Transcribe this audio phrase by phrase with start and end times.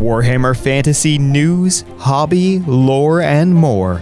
[0.00, 4.00] Warhammer Fantasy news, hobby, lore, and more.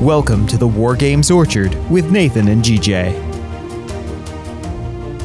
[0.00, 3.12] Welcome to the War Games Orchard with Nathan and GJ.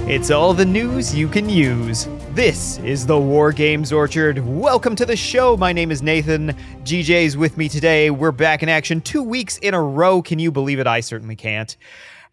[0.07, 2.07] It's all the news you can use.
[2.33, 4.45] This is the War Games Orchard.
[4.45, 5.57] Welcome to the show.
[5.57, 6.55] My name is Nathan.
[6.83, 8.11] GJ's with me today.
[8.11, 10.21] We're back in action two weeks in a row.
[10.21, 10.85] Can you believe it?
[10.85, 11.75] I certainly can't.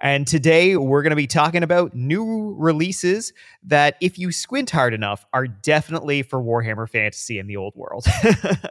[0.00, 3.32] And today we're going to be talking about new releases
[3.64, 8.07] that, if you squint hard enough, are definitely for Warhammer Fantasy in the old world.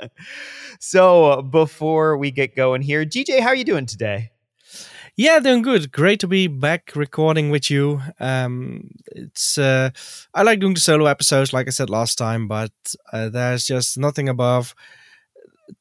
[0.80, 4.32] so before we get going here, GJ, how are you doing today?
[5.18, 5.94] Yeah, doing good.
[5.94, 8.02] Great to be back recording with you.
[8.20, 9.92] Um, it's uh,
[10.34, 12.74] I like doing the solo episodes, like I said last time, but
[13.14, 14.76] uh, there's just nothing above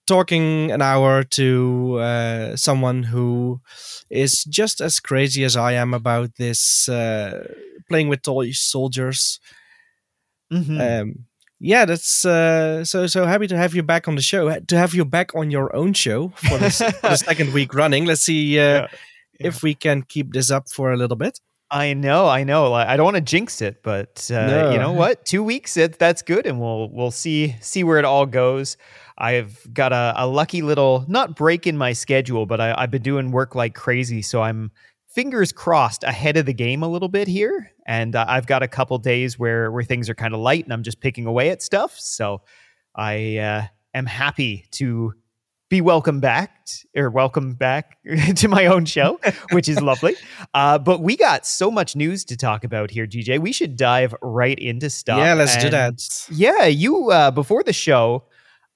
[0.06, 3.60] talking an hour to uh, someone who
[4.10, 7.48] is just as crazy as I am about this uh,
[7.88, 9.40] playing with toy soldiers.
[10.52, 10.80] Mm-hmm.
[10.80, 11.14] Um,
[11.60, 14.58] yeah, that's uh, so so happy to have you back on the show.
[14.58, 18.04] To have you back on your own show for, this, for the second week running.
[18.04, 18.86] Let's see uh, yeah.
[19.40, 19.46] Yeah.
[19.46, 21.40] if we can keep this up for a little bit.
[21.70, 22.72] I know, I know.
[22.72, 24.70] I don't want to jinx it, but uh, no.
[24.70, 25.24] you know what?
[25.24, 28.76] Two weeks, it that's good, and we'll we'll see see where it all goes.
[29.16, 33.02] I've got a, a lucky little not break in my schedule, but I, I've been
[33.02, 34.72] doing work like crazy, so I'm
[35.08, 38.68] fingers crossed ahead of the game a little bit here, and uh, I've got a
[38.68, 41.62] couple days where where things are kind of light, and I'm just picking away at
[41.62, 41.98] stuff.
[41.98, 42.42] So
[42.94, 43.62] I uh,
[43.94, 45.14] am happy to
[45.70, 47.98] be welcome back or welcome back
[48.36, 49.18] to my own show,
[49.52, 50.16] which is lovely.
[50.52, 53.40] Uh, but we got so much news to talk about here, GJ.
[53.40, 55.18] We should dive right into stuff.
[55.18, 56.26] Yeah, let's and do that.
[56.30, 58.24] Yeah, you uh, before the show,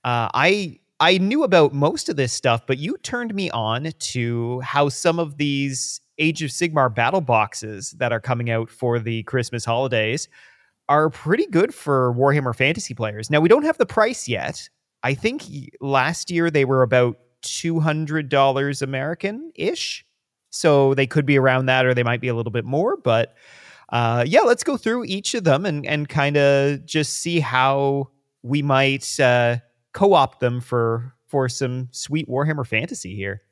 [0.09, 4.61] uh, I I knew about most of this stuff, but you turned me on to
[4.61, 9.23] how some of these Age of Sigmar battle boxes that are coming out for the
[9.25, 10.29] Christmas holidays
[10.89, 13.31] are pretty good for Warhammer Fantasy players.
[13.31, 14.69] Now we don't have the price yet.
[15.03, 15.45] I think
[15.81, 20.07] last year they were about two hundred dollars American ish,
[20.51, 22.97] so they could be around that, or they might be a little bit more.
[22.97, 23.35] But
[23.91, 28.09] uh, yeah, let's go through each of them and and kind of just see how
[28.43, 29.21] we might.
[29.21, 29.59] Uh,
[29.93, 33.43] co-opt them for for some sweet Warhammer fantasy here.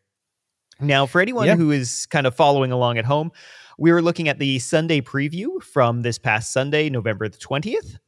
[0.81, 3.33] Now, for anyone who is kind of following along at home,
[3.79, 7.99] we were looking at the Sunday preview from this past Sunday, November the 20th.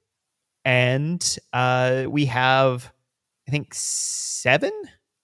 [0.65, 2.93] And uh, we have,
[3.47, 4.73] I think, seven.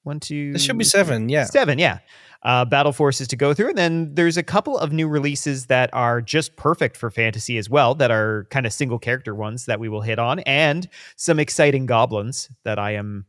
[0.04, 0.52] One, two.
[0.52, 1.44] There should be seven, yeah.
[1.44, 1.98] Seven, yeah.
[2.44, 3.70] Uh, battle forces to go through.
[3.70, 7.70] And then there's a couple of new releases that are just perfect for fantasy as
[7.70, 11.40] well, that are kind of single character ones that we will hit on, and some
[11.40, 13.24] exciting goblins that I am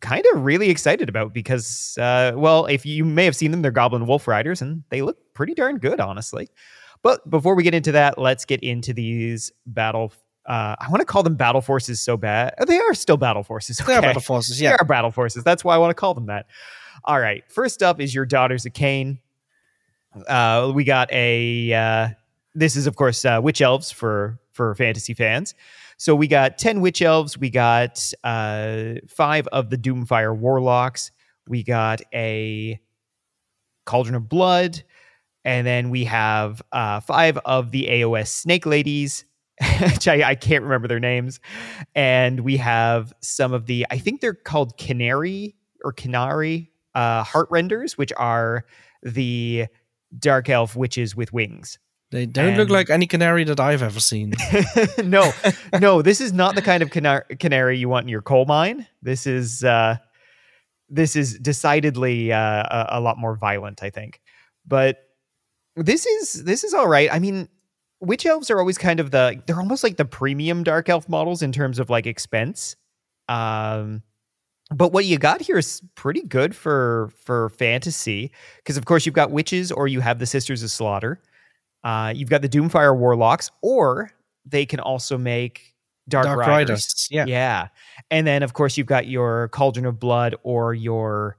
[0.00, 3.70] kind of really excited about because, uh, well, if you may have seen them, they're
[3.70, 6.48] Goblin Wolf Riders, and they look pretty darn good, honestly.
[7.02, 10.12] But before we get into that, let's get into these battle.
[10.46, 12.54] Uh, I want to call them battle forces so bad.
[12.66, 13.80] They are still battle forces.
[13.80, 13.92] Okay?
[13.92, 14.60] They are battle forces.
[14.60, 15.44] Yeah, they are battle forces.
[15.44, 16.46] That's why I want to call them that.
[17.04, 17.44] All right.
[17.50, 19.18] First up is your Daughters of Khaine.
[20.28, 21.72] Uh, we got a.
[21.72, 22.08] Uh,
[22.54, 25.54] this is of course uh, witch elves for for fantasy fans.
[25.96, 27.38] So we got ten witch elves.
[27.38, 31.10] We got uh, five of the Doomfire warlocks.
[31.48, 32.80] We got a
[33.84, 34.82] Cauldron of Blood,
[35.44, 39.24] and then we have uh, five of the AOS Snake Ladies.
[39.80, 41.38] which I, I, can't remember their names.
[41.94, 45.54] And we have some of the, I think they're called Khinerai
[45.84, 48.64] or Khinerai uh, Heartrenders, which are
[49.02, 49.66] the
[50.18, 51.78] dark elf witches with wings.
[52.10, 52.56] They don't and...
[52.58, 54.34] look like any canary that I've ever seen.
[55.04, 55.32] no,
[55.80, 58.86] no, this is not the kind of canary you want in your coal mine.
[59.00, 59.96] This is uh,
[60.90, 64.20] this is decidedly uh, a, a lot more violent, I think.
[64.66, 64.98] But
[65.74, 67.08] this is this is all right.
[67.10, 67.48] I mean,
[68.00, 71.40] witch elves are always kind of the they're almost like the premium dark elf models
[71.40, 72.76] in terms of like expense.
[73.28, 74.02] Um,
[74.72, 79.14] but what you got here is pretty good for for fantasy because of course you've
[79.14, 81.20] got witches or you have the sisters of slaughter.
[81.84, 84.10] Uh, you've got the doomfire warlocks or
[84.46, 85.74] they can also make
[86.08, 86.48] dark, dark riders.
[86.48, 87.08] riders.
[87.10, 87.24] yeah.
[87.26, 87.68] Yeah.
[88.10, 91.36] And then of course you've got your cauldron of blood or your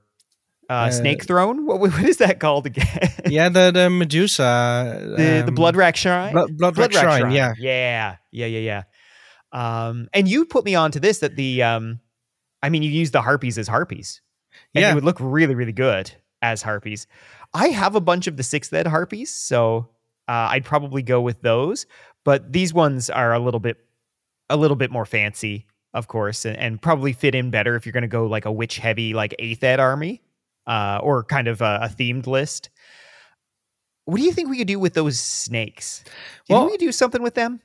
[0.70, 1.66] uh, uh, snake throne.
[1.66, 3.10] What, what is that called again?
[3.26, 6.34] Yeah the, the medusa the, um, the Bloodwrack shrine?
[6.34, 7.54] Blood, blood, blood rack, rack shrine, shrine, yeah.
[7.58, 8.60] Yeah yeah yeah.
[8.60, 8.84] Yeah
[9.54, 12.00] um, and you put me on to this that the um,
[12.64, 14.22] I mean, you use the harpies as harpies.
[14.74, 14.92] And yeah.
[14.92, 16.12] it would look really, really good
[16.42, 17.06] as harpies.
[17.54, 19.90] I have a bunch of the sixth ed harpies, so
[20.28, 21.86] uh, I'd probably go with those.
[22.24, 23.78] But these ones are a little bit,
[24.50, 27.94] a little bit more fancy, of course, and, and probably fit in better if you're
[27.94, 30.22] going to go like a witch heavy, like eighth ed army,
[30.66, 32.70] uh, or kind of a, a, themed list.
[34.06, 36.04] What do you think we could do with those snakes?
[36.48, 37.60] Do well, we do something with them?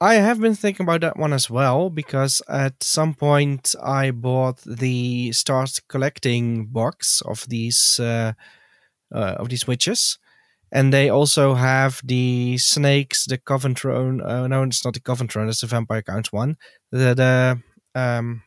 [0.00, 4.58] I have been thinking about that one as well because at some point I bought
[4.64, 8.32] the start collecting box of these uh,
[9.14, 10.18] uh, of these witches,
[10.72, 14.20] and they also have the snakes, the coven throne.
[14.22, 15.48] Uh, no, it's not the coven throne.
[15.48, 16.56] It's the vampire counts one.
[16.92, 17.62] The the
[18.00, 18.42] um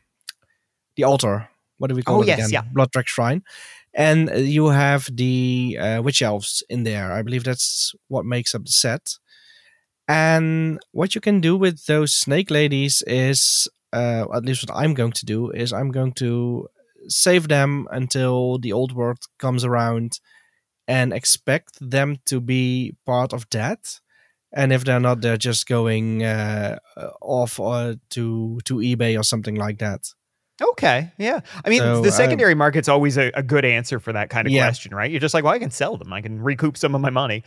[0.96, 1.48] the altar.
[1.78, 2.50] What do we call Oh, it yes, again?
[2.50, 2.62] yeah.
[2.74, 3.42] Bloodwrack Shrine.
[3.94, 7.12] And you have the uh, witch elves in there.
[7.12, 9.18] I believe that's what makes up the set.
[10.08, 14.94] And what you can do with those snake ladies is, uh, at least what I'm
[14.94, 16.68] going to do, is I'm going to
[17.08, 20.20] save them until the old world comes around
[20.88, 24.00] and expect them to be part of that.
[24.54, 26.78] And if they're not, they're just going uh,
[27.22, 30.12] off uh, to to eBay or something like that.
[30.60, 31.40] Okay, yeah.
[31.64, 34.46] I mean, So, the um, secondary market's always a, a good answer for that kind
[34.46, 34.64] of Yeah.
[34.64, 35.10] question, right?
[35.10, 36.12] You're just like, well, I can sell them.
[36.12, 37.42] I can recoup some of my money.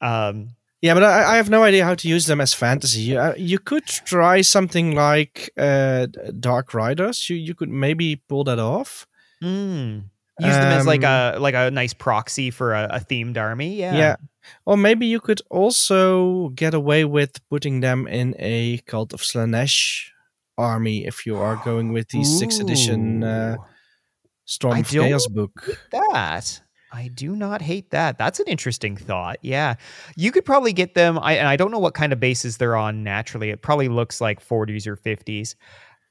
[0.00, 3.16] Um, Yeah, but I, I have no idea how to use them as fantasy.
[3.16, 6.06] Uh, you could try something like uh,
[6.38, 7.28] Dark Riders.
[7.28, 9.06] You you could maybe pull that off.
[9.42, 10.04] mm,
[10.40, 13.74] use them as like Um, a like a nice proxy for a, a themed army.
[13.76, 13.96] Yeah.
[13.96, 14.16] Yeah.
[14.64, 20.10] Or maybe you could also get away with putting them in a Cult of Slaanesh
[20.56, 23.56] army if you are going with the sixth edition uh,
[24.44, 25.52] Storm I of Chaos book.
[25.92, 26.62] that.
[26.90, 28.18] I do not hate that.
[28.18, 29.38] That's an interesting thought.
[29.42, 29.74] Yeah.
[30.16, 31.18] You could probably get them.
[31.20, 33.50] I, and I don't know what kind of bases they're on naturally.
[33.50, 35.54] It probably looks like 40s or 50s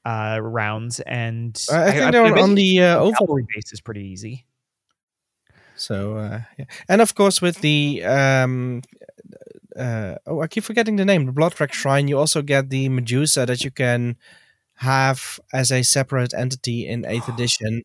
[0.04, 1.00] uh, rounds.
[1.00, 3.38] And I, I think I they're on, on the uh, oval.
[3.54, 4.44] base is pretty easy.
[5.74, 6.64] So uh, yeah.
[6.88, 8.82] and of course with the um,
[9.78, 13.46] uh, oh I keep forgetting the name the Bloodwrack Shrine you also get the Medusa
[13.46, 14.16] that you can
[14.78, 17.82] have as a separate entity in eighth edition,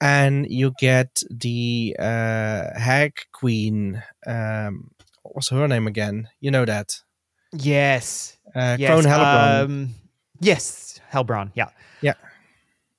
[0.00, 4.02] and you get the uh, Hag Queen.
[4.26, 4.90] Um,
[5.22, 6.28] what's her name again?
[6.40, 7.00] You know that
[7.52, 8.36] Yes.
[8.54, 9.04] uh, yes.
[9.04, 9.12] Crone.
[9.12, 9.88] Um,
[10.40, 11.00] yes.
[11.12, 11.50] Hellebron.
[11.54, 11.70] Yeah.
[12.00, 12.14] Yeah.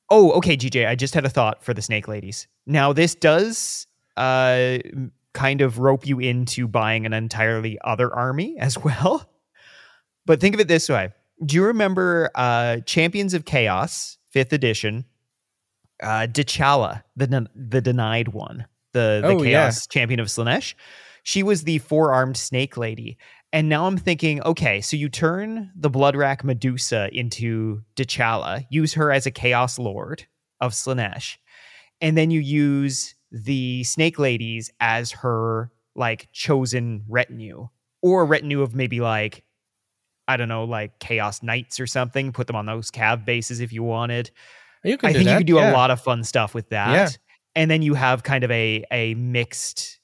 [0.09, 0.87] Oh, okay, GJ.
[0.87, 2.47] I just had a thought for the Snake Ladies.
[2.65, 3.87] Now, this does
[4.17, 4.79] uh,
[5.33, 9.29] kind of rope you into buying an entirely other army as well.
[10.25, 11.09] But think of it this way
[11.45, 15.05] Do you remember uh, Champions of Chaos, fifth edition?
[16.01, 19.69] Uh, Dechala, the, the denied one, the, the Oh, yeah.
[19.69, 20.73] Chaos champion of Slaanesh.
[21.23, 23.17] She was the four armed snake lady.
[23.53, 29.11] And now I'm thinking, okay, so you turn the Bloodwrack Medusa into Dechala, use her
[29.11, 30.25] as a Chaos Lord
[30.61, 31.37] of Slaanesh,
[31.99, 37.67] and then you use the Snake Ladies as her like chosen retinue,
[38.01, 39.43] or a retinue of maybe like
[40.27, 42.31] I don't know, like Chaos Knights or something.
[42.31, 44.31] Put them on those cav bases if you wanted.
[44.83, 45.31] You can I think that.
[45.31, 45.71] you could do yeah.
[45.71, 46.93] a lot of fun stuff with that.
[46.93, 47.09] Yeah.
[47.55, 49.99] And then you have kind of a a mixed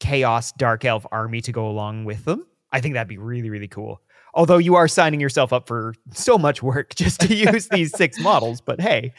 [0.00, 2.46] chaos dark elf army to go along with them.
[2.72, 4.00] I think that'd be really, really cool.
[4.34, 8.18] Although you are signing yourself up for so much work just to use these six
[8.20, 9.12] models, but hey,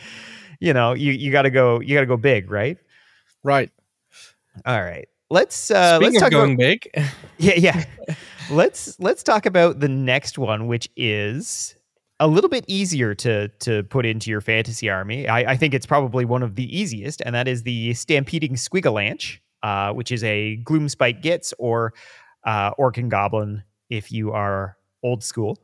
[0.60, 2.78] you know, you, you gotta go you gotta go big, right?
[3.44, 3.72] Right.
[4.66, 5.08] All right.
[5.30, 6.90] Let's uh Speaking let's talk going about big,
[7.38, 7.86] yeah, yeah.
[8.52, 11.76] let's let's talk about the next one, which is
[12.20, 15.28] a little bit easier to to put into your fantasy army.
[15.28, 19.40] I, I think it's probably one of the easiest, and that is the Stampeding Squigalanche,
[19.64, 21.94] uh, which is a Gloomspite Gits or
[22.46, 25.64] uh, Orc and Goblin if you are old school.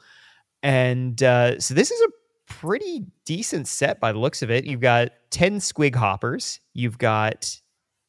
[0.63, 2.09] And uh, so this is a
[2.51, 4.65] pretty decent set by the looks of it.
[4.65, 6.59] You've got 10 Squig Hoppers.
[6.73, 7.59] You've got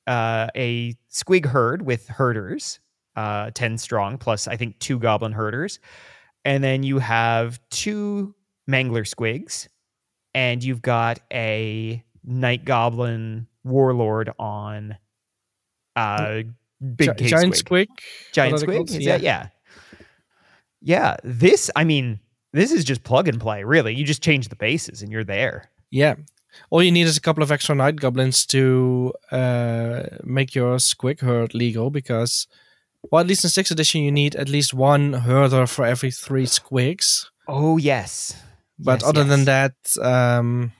[0.06, 2.80] uh, a Squig Herd with herders,
[3.16, 5.78] uh, 10 strong, plus I think two Goblin Herders.
[6.44, 8.34] And then you have two
[8.68, 9.68] Mangler Squigs.
[10.34, 14.96] And you've got a Night Goblin Warlord on
[15.94, 16.42] uh,
[16.96, 17.88] Big Gi- Cave giant Squig.
[18.32, 18.88] Giant squig?
[18.88, 19.48] Is that yeah.
[20.80, 21.16] Yeah.
[21.22, 22.18] This, I mean,
[22.52, 23.94] this is just plug and play, really.
[23.94, 25.70] You just change the bases and you're there.
[25.90, 26.14] Yeah.
[26.70, 31.20] All you need is a couple of extra night goblins to uh, make your squig
[31.20, 32.46] herd legal because,
[33.10, 36.46] well, at least in 6th edition, you need at least one herder for every three
[36.46, 37.26] squigs.
[37.48, 38.34] Oh yes.
[38.78, 40.72] But Yes, other than that, um,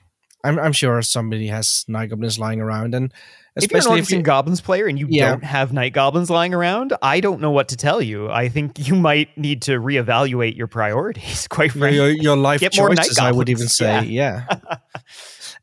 [0.43, 2.95] I'm, I'm sure somebody has night goblins lying around.
[2.95, 3.13] And
[3.55, 5.29] especially if you're an if you, Goblins player and you Yeah.
[5.29, 8.29] don't have Night Goblins lying around, I don't know what to tell you.
[8.29, 11.95] I think you might need to reevaluate your priorities, quite frankly.
[11.95, 14.03] your, your life Get choices, I would even say.
[14.05, 14.45] Yeah.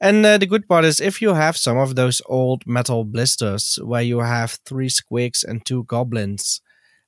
[0.00, 3.78] and uh, the good part is if you have some of those old metal blisters
[3.82, 6.60] where you have three squigs and two goblins,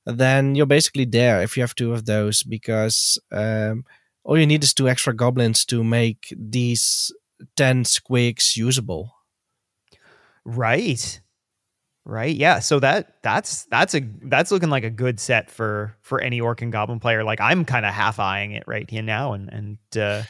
[0.05, 3.85] then you're basically there if you have two of those because um,
[4.23, 7.11] all you need is two extra goblins to make these
[7.55, 9.15] 10 squigs usable.
[10.45, 11.19] Right.
[12.05, 12.35] Right.
[12.35, 12.59] Yeah.
[12.59, 16.61] So that that's that's a that's looking like a good set for for any orc
[16.61, 17.23] and goblin player.
[17.23, 20.23] Like I'm kind of half eyeing it right here now, and and uh,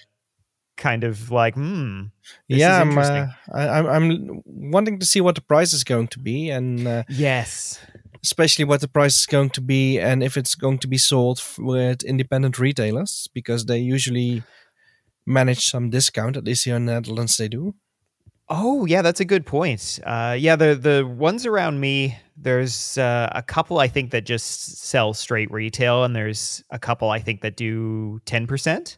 [0.78, 2.04] kind of like, hmm.
[2.48, 6.20] yeah, I'm, uh, I, am I'm wanting to see what the price is going to
[6.20, 7.80] be, and uh, yes,
[8.24, 11.42] especially what the price is going to be, and if it's going to be sold
[11.58, 14.44] with independent retailers because they usually
[15.26, 16.38] manage some discount.
[16.38, 17.76] At least here in the Netherlands, they do.
[18.50, 20.00] Oh yeah, that's a good point.
[20.06, 24.78] Uh, yeah, the the ones around me, there's uh, a couple I think that just
[24.78, 28.98] sell straight retail, and there's a couple I think that do ten percent,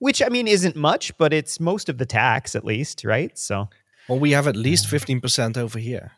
[0.00, 3.38] which I mean isn't much, but it's most of the tax at least, right?
[3.38, 3.68] So,
[4.08, 6.12] well, we have at least fifteen percent over here.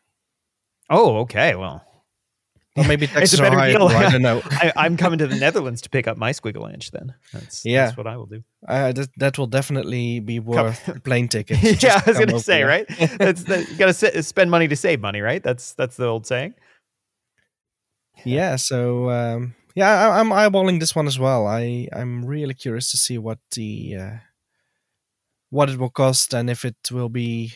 [0.88, 1.54] Oh, okay.
[1.54, 1.84] Well,
[2.76, 3.76] or maybe taxes are higher.
[3.78, 4.40] I don't know.
[4.50, 6.90] I, am coming to the Netherlands to pick up my squiggle inch.
[6.90, 8.42] Then that's yeah, that's what I will do.
[8.66, 11.82] Uh, that, that will definitely be worth the plane ticket.
[11.82, 12.68] yeah, I was going to say here.
[12.68, 12.86] right.
[13.18, 15.42] That's that, you got to spend money to save money, right?
[15.42, 16.54] That's that's the old saying.
[18.24, 18.56] Yeah.
[18.56, 21.46] So um, yeah, I, am eyeballing this one as well.
[21.46, 24.16] I I'm really curious to see what the uh,
[25.50, 27.54] what it will cost and if it will be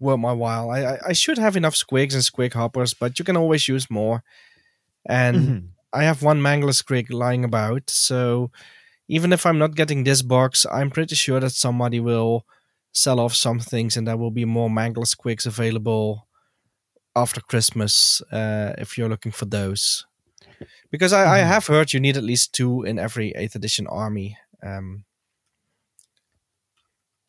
[0.00, 0.70] worth my while.
[0.70, 4.22] I, I should have enough squigs and squig hoppers, but you can always use more.
[5.08, 5.66] And mm-hmm.
[5.92, 8.50] I have one mangler squig lying about, so
[9.08, 12.44] even if I'm not getting this box, I'm pretty sure that somebody will
[12.92, 16.26] sell off some things, and there will be more mangler squigs available
[17.16, 20.06] after Christmas uh, if you're looking for those.
[20.90, 21.32] Because I, mm-hmm.
[21.32, 24.36] I, have heard you need at least two in every 8th edition army.
[24.62, 25.04] Um,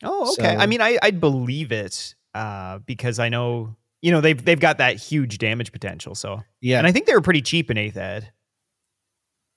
[0.02, 0.54] oh, okay.
[0.54, 4.60] So, I mean, I, I'd believe it uh, because I know you know they've they've
[4.60, 6.14] got that huge damage potential.
[6.14, 8.32] So yeah, and I think they were pretty cheap in eighth ed.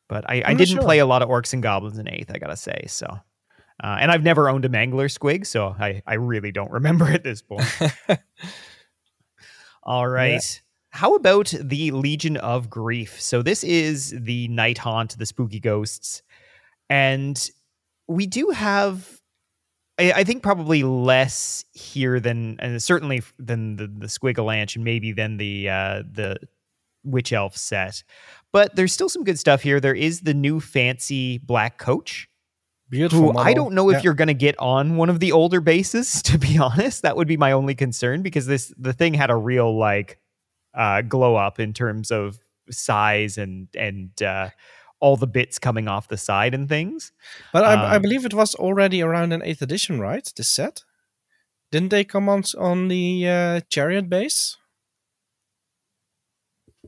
[0.09, 0.81] But I, I didn't sure.
[0.81, 2.29] play a lot of orcs and goblins in eighth.
[2.33, 3.07] I gotta say so.
[3.83, 7.23] Uh, and I've never owned a mangler squig, so I, I really don't remember at
[7.23, 7.65] this point.
[9.83, 10.33] All right.
[10.33, 10.62] Yeah.
[10.93, 13.19] How about the Legion of Grief?
[13.19, 16.21] So this is the night haunt, the spooky ghosts,
[16.87, 17.49] and
[18.07, 19.19] we do have
[19.97, 25.11] I, I, think probably less here than, and certainly than the the Squigalanche, and maybe
[25.11, 26.37] than the uh, the
[27.03, 28.03] Witch Elf set.
[28.51, 29.79] But there's still some good stuff here.
[29.79, 32.29] There is the new fancy black coach.
[32.89, 33.33] Beautiful.
[33.33, 33.97] Who I don't know yeah.
[33.97, 36.21] if you're going to get on one of the older bases.
[36.33, 39.35] To be honest, that would be my only concern because this the thing had a
[39.35, 40.19] real like
[40.73, 42.39] uh, glow up in terms of
[42.69, 44.49] size and and uh,
[44.99, 47.11] all the bits coming off the side and things.
[47.51, 50.31] But I, um, I believe it was already around an eighth edition, right?
[50.35, 50.83] This set
[51.73, 54.57] didn't they come on on the uh, chariot base?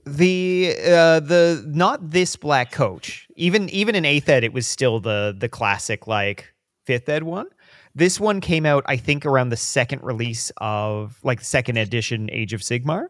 [0.05, 3.27] The uh, the not this black coach.
[3.35, 6.53] Even even in eighth ed, it was still the the classic like
[6.85, 7.47] fifth ed one.
[7.95, 12.53] This one came out, I think, around the second release of like second edition Age
[12.53, 13.07] of Sigmar.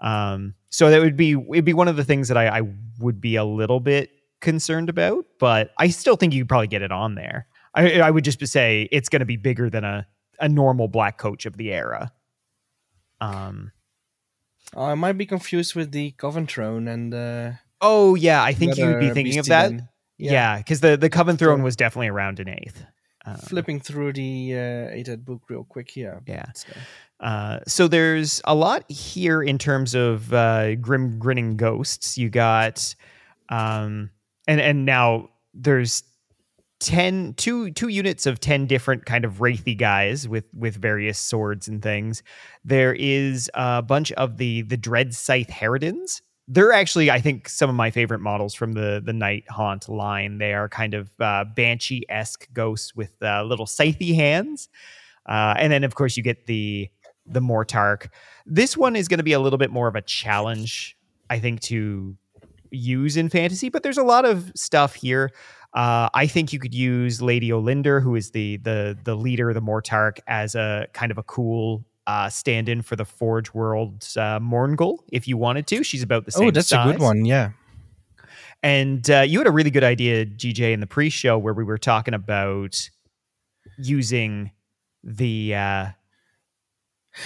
[0.00, 2.62] Um, so that would be it'd be one of the things that I, I
[2.98, 6.82] would be a little bit concerned about, but I still think you could probably get
[6.82, 7.46] it on there.
[7.74, 10.06] I, I would just say it's going to be bigger than a,
[10.40, 12.12] a normal black coach of the era.
[13.20, 13.72] Um,
[14.76, 17.12] I might be confused with the Coven Throne and.
[17.12, 19.72] Uh, oh yeah, I think you would be thinking of that.
[20.16, 22.84] Yeah, because yeah, the the Coven Throne was definitely around an eighth.
[23.26, 26.22] Um, Flipping through the uh, eighth book real quick here.
[26.26, 26.46] Yeah.
[26.54, 26.72] So.
[27.20, 32.16] Uh, so there's a lot here in terms of uh, grim grinning ghosts.
[32.16, 32.94] You got
[33.50, 34.10] um,
[34.48, 36.02] and and now there's
[36.80, 41.68] 10 two two units of 10 different kind of wraithy guys with with various swords
[41.68, 42.22] and things
[42.64, 46.22] there is a bunch of the the dread scythe Harridans
[46.52, 50.38] they're actually i think some of my favorite models from the the night haunt line.
[50.38, 54.68] They are kind of uh, banshee-esque ghosts with uh, little scythy hands.
[55.26, 56.88] Uh, and then of course you get the
[57.26, 58.08] the mortarch
[58.46, 60.96] this one is going to be a little bit more of a challenge
[61.28, 62.16] i think to
[62.70, 65.30] use in fantasy, but there's a lot of stuff here.
[65.74, 69.54] Uh, I think you could use Lady Olynder, who is the the the leader of
[69.54, 74.38] the Mortarch, as a kind of a cool uh, stand-in for the Forge World's uh,
[74.40, 75.82] Mourngul, if you wanted to.
[75.82, 76.48] She's about the oh, same.
[76.48, 76.88] Oh, that's size.
[76.88, 77.24] a good one.
[77.24, 77.50] Yeah.
[78.62, 81.78] And uh, you had a really good idea, GJ, in the pre-show where we were
[81.78, 82.90] talking about
[83.78, 84.50] using
[85.02, 85.86] the uh,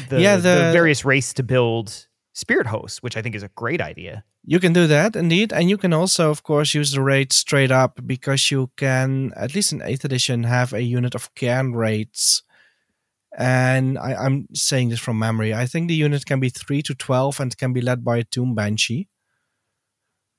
[0.08, 3.48] the, yeah, the, the various wraiths to build spirit hosts, which I think is a
[3.48, 4.24] great idea.
[4.44, 7.70] You can do that indeed, and you can also, of course, use the wraith straight
[7.70, 12.42] up because you can, at least in eighth edition, have a unit of cairn wraiths.
[13.36, 15.52] And I, am saying this from memory.
[15.52, 18.24] I think the unit can be three to twelve and can be led by a
[18.24, 19.08] tomb banshee.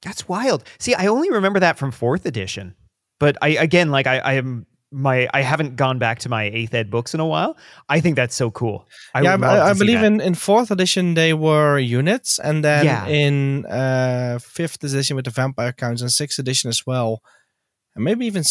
[0.02, 0.64] That's wild.
[0.80, 2.76] See, I only remember that from fourth edition,
[3.20, 6.74] but I again, like I, I am my I haven't gone back to my eighth
[6.74, 7.58] ed books in a while.
[7.90, 8.88] I think that's so cool.
[9.14, 10.06] I yeah, I, I believe that.
[10.06, 13.06] in, in fourth edition they were units, and then Yeah.
[13.08, 17.22] in uh, fifth edition with the vampire counts, and sixth edition as well,
[17.96, 18.44] and maybe even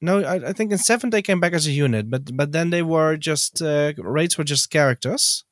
[0.00, 2.70] no, I, I think in seventh they came back as a unit, but but then
[2.70, 5.44] they were just uh, wraiths were just characters,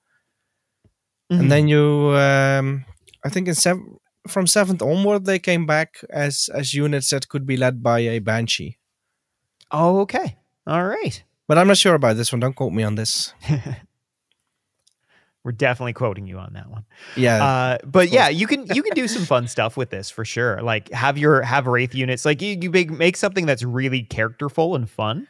[1.32, 1.40] Mhm.
[1.40, 2.84] and then you, um,
[3.24, 3.98] I think in seven
[4.28, 8.18] from seventh onward they came back as as units that could be led by a
[8.20, 8.78] banshee.
[9.72, 10.36] oh, okay,
[10.66, 11.22] all right.
[11.48, 12.40] But I'm not sure about this one.
[12.40, 13.32] Don't quote me on this.
[15.46, 16.84] We're definitely quoting you on that one.
[17.16, 20.24] Yeah, Uh, but yeah, you can you can do some fun stuff with this for
[20.24, 20.60] sure.
[20.60, 22.24] Like have your have wraith units.
[22.24, 25.28] Like you, you make, make something that's really characterful and fun.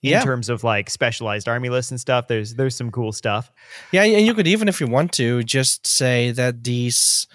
[0.00, 0.20] yeah.
[0.20, 3.52] In terms of like specialized army lists and stuff, there's there's some cool stuff.
[3.92, 7.26] Yeah, and you could even, if you want to, just say that these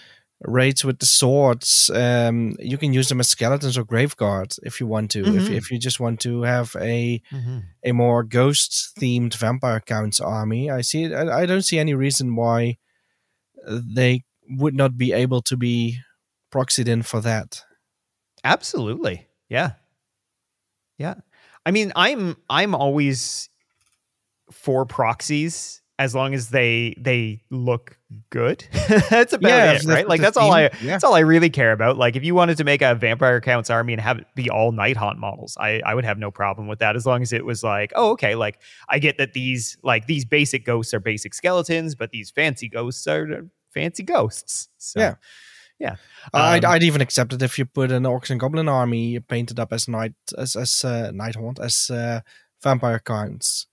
[0.43, 4.79] wraiths with the swords, um, you can use them as skeletons or grave guards if
[4.79, 5.19] you want to.
[5.19, 5.55] If, Mhm.
[5.55, 7.21] if you just want to have a
[7.83, 11.13] a more ghost themed vampire counts army, I see.
[11.13, 12.77] I, I don't see any reason why
[13.67, 15.99] they would not be able to be
[16.51, 17.63] proxied in for that.
[18.43, 19.27] Absolutely.
[19.49, 19.73] Yeah.
[20.97, 21.15] Yeah.
[21.65, 23.49] I mean, I'm I'm always
[24.51, 27.97] for proxies as long as they they look
[28.29, 28.65] good.
[29.09, 29.97] that's about Yeah, it, that's right?
[29.99, 30.69] what Like that's all I yeah.
[30.81, 31.97] that's all I really care about.
[31.97, 34.71] Like if you wanted to make a vampire counts army and have it be all
[34.71, 37.45] night haunt models, I I would have no problem with that as long as it
[37.45, 41.33] was like, oh okay, like I get that these like these basic ghosts are basic
[41.33, 44.67] skeletons, but these fancy ghosts are fancy ghosts.
[44.77, 45.15] So, Yeah.
[45.79, 45.95] Yeah.
[46.33, 49.59] I'd, Um, I'd even accept it if you put an orcs and goblin army painted
[49.59, 52.19] up as night as as uh, night haunt as uh,
[52.61, 53.67] vampire counts.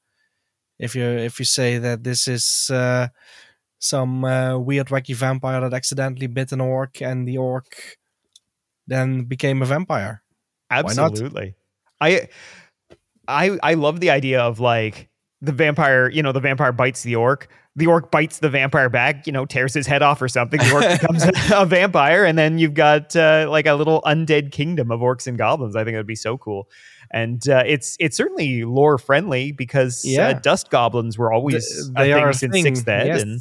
[0.78, 3.08] If you if you say that this is uh,
[3.78, 7.98] some uh, weird wacky vampire that accidentally bit an orc and the orc
[8.86, 10.22] then became a vampire.
[10.70, 11.54] Absolutely.
[12.00, 12.28] I
[13.28, 15.08] I I love the idea of like
[15.40, 17.48] the vampire, you know, the vampire bites the orc.
[17.78, 20.58] The orc bites the vampire back, you know, tears his head off or something.
[20.60, 24.52] The orc becomes a, a vampire, and then you've got uh, like a little undead
[24.52, 25.76] kingdom of orcs and goblins.
[25.76, 26.68] I think that'd be so cool,
[27.10, 31.92] and uh, it's it's certainly lore friendly because uh, dust goblins were always Th- a
[31.92, 33.22] they thing are a since thing, sixth ed, yes.
[33.22, 33.40] and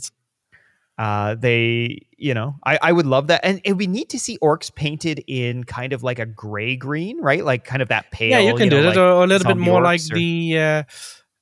[0.97, 3.41] uh, they, you know, I, I would love that.
[3.43, 6.75] And it would be neat to see orcs painted in kind of like a gray
[6.75, 7.45] green, right?
[7.45, 8.31] Like kind of that pale.
[8.31, 10.57] yeah, you can know, do that, like- or a little bit more like or- the
[10.59, 10.83] uh,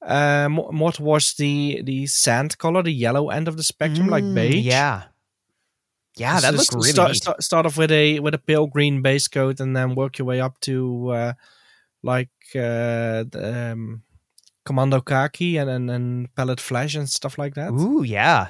[0.05, 4.35] uh, more, towards the the sand color, the yellow end of the spectrum, like Mm,
[4.35, 4.65] beige.
[4.65, 5.03] Yeah.
[6.17, 7.17] Yeah, that So looks really start, neat.
[7.23, 10.25] start, start off with a with a pale green base coat and then work your
[10.25, 11.33] way up to uh,
[12.03, 14.03] like uh, the, um,
[14.65, 18.47] commando khaki and, and and pellet flash and stuff like that Ooh, yeah.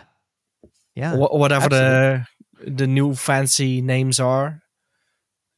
[0.94, 1.16] Yeah.
[1.16, 2.28] Wha- whatever the
[2.68, 4.62] the new fancy names are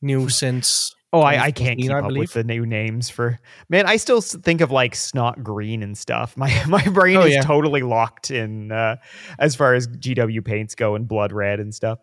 [0.01, 3.39] new since Oh, I, I can't keep I up with the new names for
[3.69, 3.85] man.
[3.85, 6.35] I still think of like snot green and stuff.
[6.35, 7.41] My my brain Oh, is yeah.
[7.41, 8.97] totally locked in uh,
[9.39, 11.99] as far as GW paints go and blood red and stuff.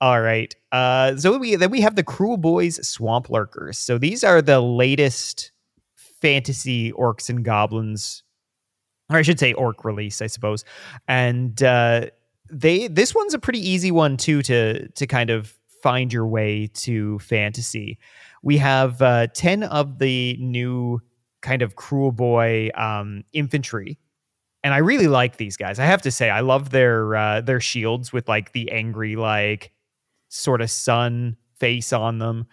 [0.00, 3.76] All right, uh, so we then we have the Cruel Boys Swamp Lurkers.
[3.76, 5.50] So these are the latest
[5.96, 8.22] fantasy orcs and goblins,
[9.10, 10.64] or I should say orc release, I suppose.
[11.08, 12.06] And uh,
[12.50, 16.68] they this one's a pretty easy one too to to kind of find your way
[16.74, 17.98] to fantasy
[18.42, 21.00] we have uh, 10 of the new
[21.42, 23.98] kind of cruel boy um, infantry.
[24.64, 25.78] And i really like these guys.
[25.78, 29.70] I have to say i love their uh, their shields with like the angry like
[30.28, 32.46] sort of sun face on them.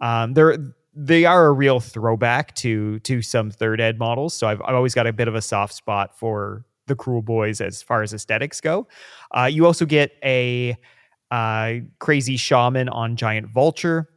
[0.00, 0.56] Um, they're
[0.94, 4.34] they are a real throwback to to some third ed models.
[4.34, 7.60] So i've, I've always got a bit of a soft spot for the cruel boys
[7.60, 8.86] as far as aesthetics go.
[9.36, 10.76] Uh, you also get a
[11.30, 14.08] uh, crazy shaman on giant vulture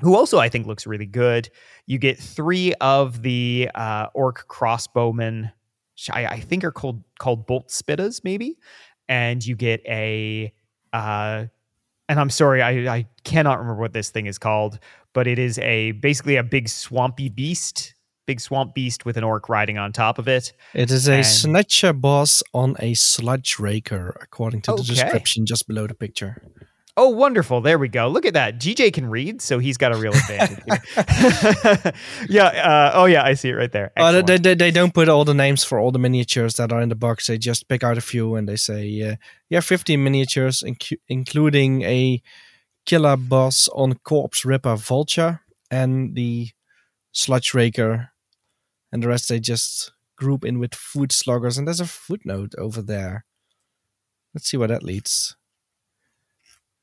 [0.00, 1.48] who also I think looks really good.
[1.86, 5.52] You get three of the uh, orc crossbowmen,
[5.94, 8.58] which I, I think are called called bolt spittas, maybe,
[9.08, 10.52] and you get a.
[10.92, 11.46] Uh,
[12.08, 14.78] and I'm sorry, I, I cannot remember what this thing is called,
[15.12, 17.94] but it is a basically a big swampy beast,
[18.26, 20.52] big swamp beast with an orc riding on top of it.
[20.72, 25.86] it is a And- Snatchaboss on a sludge raker according to the description just below
[25.88, 26.42] the picture
[26.98, 27.60] Oh, wonderful.
[27.60, 28.08] There we go.
[28.08, 28.58] Look at that.
[28.58, 30.64] GJ can read, so he's got a real advantage.
[32.30, 32.44] yeah.
[32.46, 33.22] Uh, oh, yeah.
[33.22, 33.92] I see it right there.
[33.98, 36.80] Oh, they, they, they- don't put all the names for all the miniatures that are
[36.80, 37.26] in the box.
[37.26, 39.16] They just pick out a few and they say, uh,
[39.50, 42.22] yeah, 15 miniatures, incu- including a
[42.86, 46.48] Killaboss on Corpse-rippa Vulture and the
[47.12, 48.10] Sludge Raker.
[48.90, 51.58] And the rest they just group in with food sluggers.
[51.58, 53.26] And there's a footnote over there.
[54.32, 55.36] Let's see where that leads.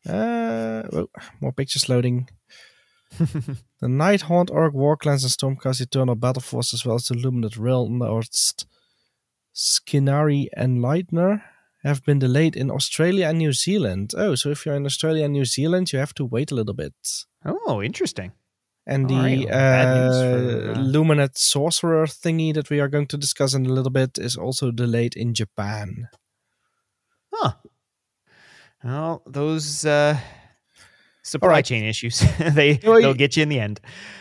[0.08, 2.30] Uh, oh, more pictures loading.
[3.20, 8.28] the Nighthaunt, Orc Warclans, and Stormcast Eternal Battle Force, as well as the Lumineth Realm-Lord
[9.54, 11.44] Scinari Enlightener,
[11.84, 14.14] have been delayed in Australia and New Zealand.
[14.18, 16.74] Oh, so if you're in Australia and New Zealand, you have to wait a little
[16.74, 16.94] bit.
[17.46, 18.32] Oh, interesting.
[18.86, 22.80] And All the right, well, bad news for, uh, uh, Lumineth Sorcerer thingy that we
[22.80, 26.10] are going to discuss in a little bit is also delayed in Japan.
[27.32, 27.54] Huh.
[28.84, 30.18] Well, those uh,
[31.22, 31.66] supply right.
[31.66, 33.80] chain issues, they Well, they'll get you in the end.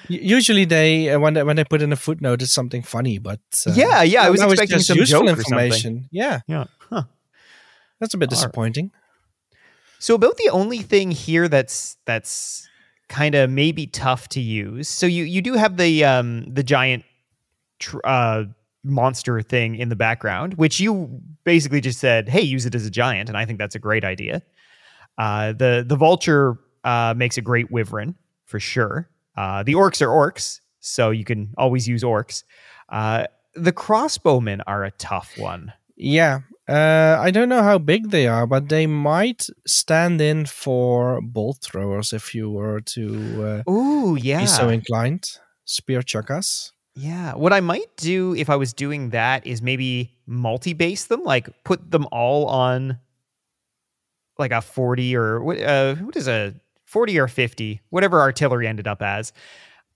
[0.08, 3.18] Usually, they uh, when they, when they put in a footnote, it's something funny.
[3.18, 4.22] But uh, yeah, yeah.
[4.22, 5.58] I was now it's expecting some useful joke or something.
[5.66, 6.08] information.
[6.12, 6.64] Yeah, Yeah.
[6.90, 7.04] Huh.
[8.00, 8.38] that's a bit All right.
[8.40, 8.90] disappointing.
[9.98, 12.68] So about the only thing here that's that's
[13.08, 14.88] kind of maybe tough to use.
[14.88, 17.04] So you you do have the um the giant
[17.78, 18.44] tr- uh
[18.84, 22.90] monster thing in the background, which you basically just said, "Hey, use it as a
[22.90, 24.42] giant," and I think that's a great idea.
[25.18, 28.14] Uh, the the vulture uh, makes a great wyvern
[28.44, 29.08] for sure.
[29.36, 32.44] Uh, the orcs are orcs, so you can always use orcs.
[32.88, 35.72] Uh, the crossbowmen are a tough one.
[35.96, 41.20] Yeah, uh, I don't know how big they are, but they might stand in for
[41.20, 44.40] bolt throwers if you were to uh, Ooh, yeah.
[44.40, 45.38] be so inclined.
[45.64, 46.72] Spear chuckas.
[46.94, 47.34] Yeah.
[47.34, 51.48] What I might do if I was doing that is maybe multi base them, like
[51.64, 52.98] put them all on
[54.38, 56.54] like a 40 or uh, what is a
[56.86, 59.32] 40 or 50, whatever artillery ended up as.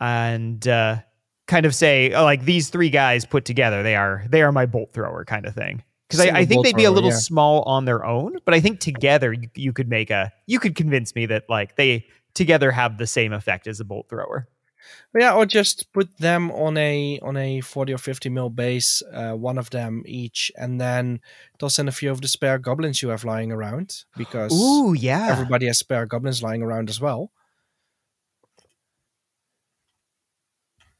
[0.00, 0.98] And, uh,
[1.46, 4.66] kind of say oh, like these three guys put together they are they are my
[4.66, 7.16] bolt thrower kind of thing because I, I think they'd be a little yeah.
[7.16, 10.74] small on their own but i think together you, you could make a you could
[10.74, 14.48] convince me that like they together have the same effect as a bolt thrower
[15.14, 19.32] Yeah, or just put them on a on a forty or fifty mil base, uh,
[19.32, 21.20] one of them each, and then
[21.58, 25.28] toss in a few of the spare goblins you have lying around because ooh yeah
[25.30, 27.30] everybody has spare goblins lying around as well.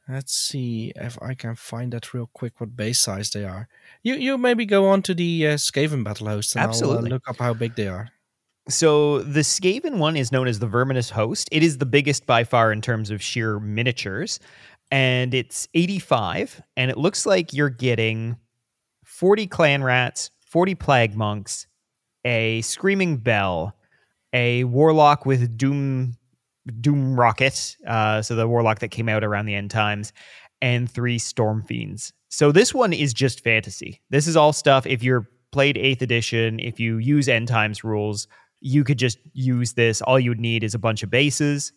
[0.09, 2.61] Let's see if I can find that real quick.
[2.61, 3.67] What base size they are?
[4.03, 6.97] You you maybe go on to the uh, Skaven battle host and Absolutely.
[6.97, 8.09] I'll uh, look up how big they are.
[8.69, 11.47] So the Skaven one is known as the Verminous Host.
[11.53, 14.41] It is the biggest by far in terms of sheer miniatures,
[14.91, 16.61] and it's 85.
[16.75, 18.35] And it looks like you're getting
[19.05, 21.65] 40 clan rats, 40 plague monks,
[22.25, 23.73] a screaming bell,
[24.33, 26.13] a warlock with doom
[26.81, 30.11] doom rocket, uh, so the warlock that came out around the end times,
[30.61, 32.11] and three storm fiends.
[32.27, 34.01] So this one is just fantasy.
[34.09, 34.85] This is all stuff.
[34.85, 38.27] If you're played eighth edition, if you use end times rules,
[38.59, 40.01] you could just use this.
[40.01, 41.73] All you would need is a bunch of bases.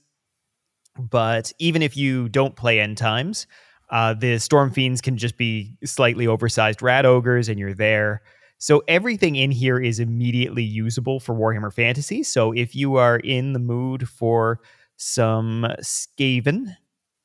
[0.99, 3.47] But even if you don't play end times,
[3.91, 8.23] uh, the storm fiends can just be slightly oversized rat ogres, and you're there.
[8.59, 12.23] So everything in here is immediately usable for Warhammer Fantasy.
[12.23, 14.61] So if you are in the mood for
[14.97, 16.77] some Skaven,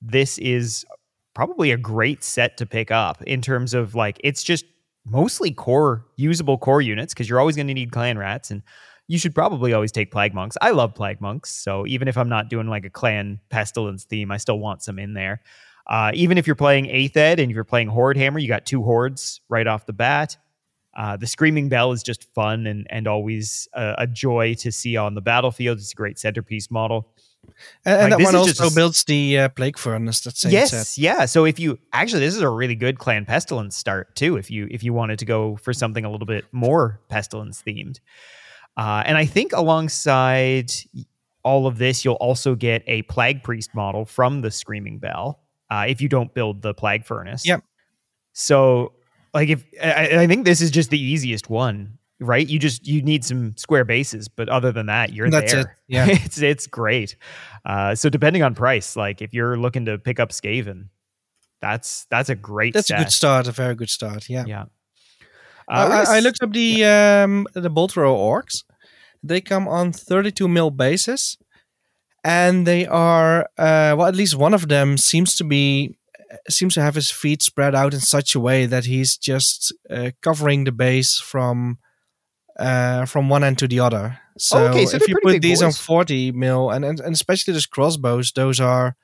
[0.01, 0.85] this is
[1.33, 4.63] probably a great set to pick up in terms of like it's just
[5.05, 8.63] mostly core usable core units because you're always going to need clan rats and
[9.07, 10.57] you should probably always take plague monks.
[10.61, 14.31] I love plague monks, so even if I'm not doing like a clan pestilence theme,
[14.31, 15.41] I still want some in there.
[15.87, 18.81] Uh, even if you're playing eighth ed and you're playing horde hammer, you got two
[18.81, 20.37] hordes right off the bat.
[20.95, 24.95] Uh, the screaming bell is just fun and and always a, a joy to see
[24.95, 25.77] on the battlefield.
[25.77, 27.07] It's a great centerpiece model.
[27.85, 30.21] And, and Like, that one is just also builds the uh, plague furnace.
[30.21, 31.01] That same yes, set.
[31.01, 31.25] yeah.
[31.25, 34.37] So if you actually, this is a really good clan pestilence start too.
[34.37, 37.99] If you if you wanted to go for something a little bit more pestilence themed,
[38.77, 40.71] uh, and I think alongside
[41.43, 45.41] all of this, you'll also get a plague priest model from the screaming bell.
[45.69, 47.63] Uh, if you don't build the plague furnace, Yep.
[48.33, 48.93] So
[49.33, 52.47] like if I, I think this is just the easiest one, right?
[52.47, 55.61] You just you need some square bases, but other than that, you're That's there.
[55.61, 56.05] it, yeah.
[56.09, 57.15] it's it's great.
[57.63, 60.89] Uh, so depending on price, like if you're looking to pick up Skaven,
[61.61, 62.73] that's that's a great.
[62.73, 63.47] That's a good start.
[63.47, 64.29] A very good start.
[64.29, 64.43] Yeah.
[64.45, 64.65] Yeah.
[65.67, 68.63] I, Uh, I- I looked up the um, the bolt row orcs.
[69.23, 71.37] They come on 32 mil bases,
[72.23, 74.05] and they are uh, well.
[74.07, 75.97] At least one of them seems to be
[76.49, 80.11] seems to have his feet spread out in such a way that he's just uh,
[80.21, 81.77] covering the base from
[82.59, 84.19] uh, from one end to the other.
[84.37, 87.65] So, okay, so if you put these on 40 mil, and, and and especially those
[87.67, 88.95] crossbows, those are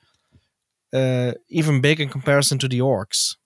[0.92, 3.36] uh, even big in comparison to the orcs.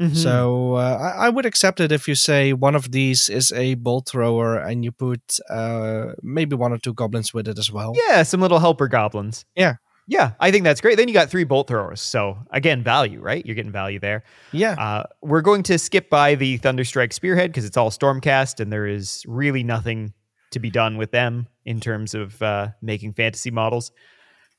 [0.00, 0.16] Mhm.
[0.16, 3.74] So uh, I, I would accept it if you say one of these is a
[3.74, 7.92] bolt thrower and you put uh, maybe one or two goblins with it as well.
[8.08, 9.44] yeah, some little helper goblins.
[9.54, 9.74] Yeah.
[10.08, 10.96] Yeah, I think that's great.
[10.96, 12.00] Then you got three bolt throwers.
[12.00, 13.44] So again, value, right?
[13.46, 14.24] You're getting value there.
[14.50, 14.72] Yeah.
[14.72, 18.86] Uh, we're going to skip by the Thunderstrike Spearhead because it's all Stormcast, and there
[18.88, 20.12] is really nothing
[20.50, 23.92] to be done with them in terms of uh, making fantasy models.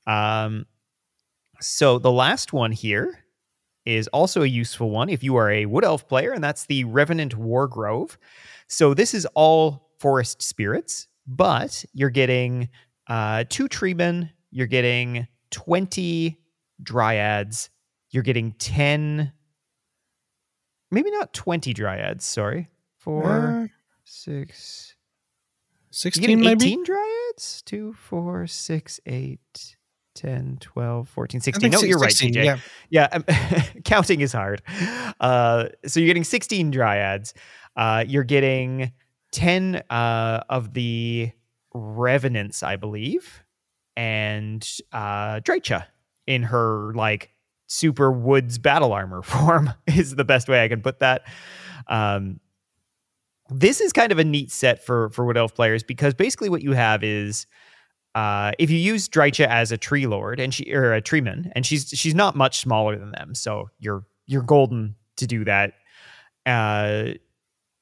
[0.08, 0.68] Um,
[1.60, 3.21] So the last one here
[3.86, 6.84] is also a useful one if you are a Wood Elf player, and that's the
[6.84, 8.18] Revenant Wargrove.
[8.68, 12.70] So this is all forest spirits, but you're getting
[13.08, 16.38] uh, two treemen, you're getting 20
[16.84, 17.70] dryads,
[18.12, 19.32] you're getting 10,
[20.92, 22.70] maybe not 20 dryads, sorry.
[22.98, 23.68] Four, Uh,
[24.04, 24.96] six,
[25.88, 26.66] you're 16 getting maybe?
[26.68, 27.62] 18 dryads?
[27.64, 29.76] Two, four, six, eight,
[30.16, 31.62] 10, 12, 14, 16.
[31.62, 32.44] think No, six- you're right, 16, GJ.
[32.46, 32.58] Yeah.
[32.90, 33.24] Yeah, um,
[33.86, 34.62] counting is hard.
[35.20, 37.34] Uh, so you're getting 16 dryads.
[37.76, 38.92] Uh, you're getting
[39.32, 41.32] 10 uh, of the
[41.74, 43.44] revenants, I believe,
[43.96, 45.86] and uh, Drycha
[46.28, 47.32] in her like
[47.68, 51.24] super woods battle armor form is the best way I can put that.
[51.88, 52.40] Um,
[53.50, 56.62] this is kind of a neat set for for Wood Elf players because basically what
[56.62, 57.48] you have is
[58.14, 61.66] uh, if you use Drycha as a tree lord and she or a treeman, and
[61.66, 65.74] she's she's not much smaller than them, so you're you're golden to do that.
[66.46, 67.14] Uh,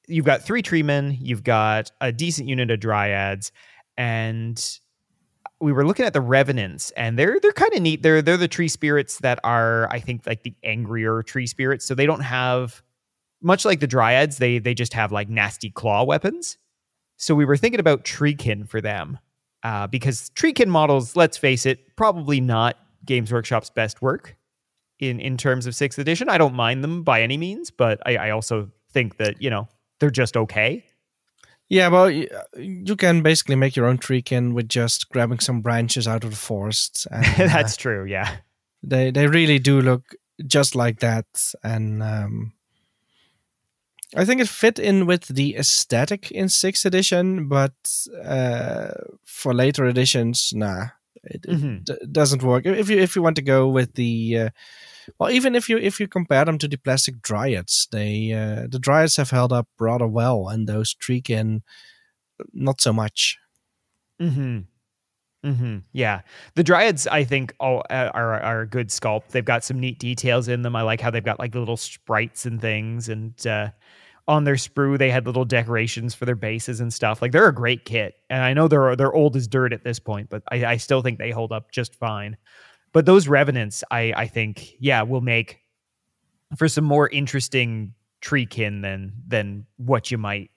[0.07, 3.51] you've got three treemen, you've got a decent unit of dryads,
[3.97, 4.79] and
[5.59, 8.03] we were looking at the revenants, and they're they're kind of neat.
[8.03, 11.85] They're they're the tree spirits that are, I think, like the angrier tree spirits.
[11.85, 12.83] So they don't have
[13.41, 14.37] much like the dryads.
[14.37, 16.59] They they just have like nasty claw weapons.
[17.17, 19.17] So we were thinking about treekin for them
[19.63, 24.35] uh, because treekin models, let's face it, probably not Games Workshop's best work
[24.99, 26.29] in in terms of sixth edition.
[26.29, 29.67] I don't mind them by any means, but I, I also think that you know
[29.99, 30.85] they're just okay.
[31.69, 36.23] Yeah, well, you can basically make your own treekin with just grabbing some branches out
[36.23, 37.05] of the forest.
[37.11, 38.05] And, uh, That's true.
[38.05, 38.37] Yeah.
[38.81, 40.15] they they really do look
[40.47, 41.27] just like that,
[41.63, 42.53] and um,
[44.15, 47.73] I think it fit in with the aesthetic in sixth edition, but
[48.25, 48.91] uh,
[49.23, 50.87] for later editions, nah,
[51.23, 51.83] it, it Mhm.
[51.85, 52.65] d- doesn't work.
[52.65, 54.49] If you if you want to go with the uh,
[55.19, 58.79] well, even if you if you compare them to the plastic dryads, they uh, the
[58.79, 61.61] dryads have held up rather well, and those treekin
[62.53, 63.37] not so much.
[64.19, 64.68] Hmm.
[65.43, 65.77] Hmm.
[65.93, 66.21] Yeah.
[66.55, 69.29] The dryads, I think, all uh, are are a good sculpt.
[69.29, 70.75] They've got some neat details in them.
[70.75, 73.69] I like how they've got like little sprites and things, and uh,
[74.27, 77.21] on their sprue they had little decorations for their bases and stuff.
[77.21, 79.97] Like they're a great kit, and I know they're they're old as dirt at this
[79.97, 82.35] point, but I, I still think they hold up just fine.
[82.91, 85.59] But those revenants, I I think, yeah, will make
[86.57, 90.51] for some more interesting treekin than than what you might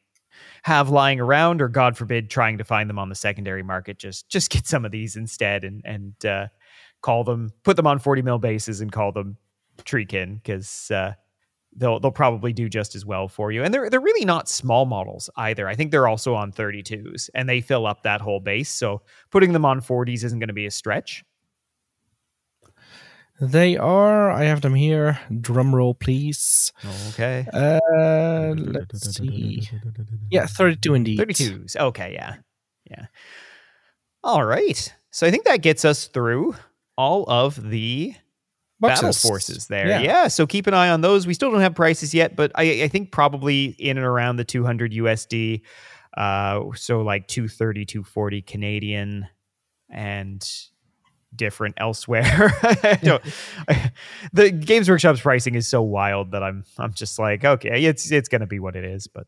[0.62, 4.28] have lying around or god forbid trying to find them on the secondary market just
[4.28, 6.46] just get some of these instead and and uh,
[7.02, 9.36] call them put them on 40 mil bases and call them
[9.78, 11.14] treekin because uh,
[11.76, 13.62] they'll they'll probably do just as well for you.
[13.62, 15.68] And they're they're really not small models either.
[15.68, 18.70] I think they're also on 32s and they fill up that whole base.
[18.70, 21.24] So putting them on 40s isn't going to be a stretch
[23.42, 24.30] They are.
[24.30, 25.18] I have them here.
[25.40, 26.72] Drum roll, please.
[27.08, 29.68] okay Uh, let's see.
[30.30, 31.18] Yeah, thirty-two indeed.
[31.18, 31.76] 32s.
[31.76, 32.36] Okay, yeah.
[32.88, 33.06] Yeah.
[34.22, 34.94] All right.
[35.10, 36.54] So I think that gets us through
[36.96, 38.14] all of the
[38.80, 39.88] battle forces there.
[39.88, 40.00] Yeah.
[40.00, 40.28] Yeah.
[40.28, 41.26] So keep an eye on those.
[41.26, 44.44] We still don't have prices yet, but I, I think probably in and around the
[44.44, 45.62] 200 USD.
[46.16, 49.26] Uh, so like 230, 240 Canadian
[49.90, 50.48] and
[51.34, 52.52] different elsewhere.
[52.62, 53.90] I
[54.32, 58.28] the Games Workshop's pricing is so wild that I'm I'm just like, okay, it's it's
[58.28, 59.06] gonna be what it is.
[59.06, 59.26] But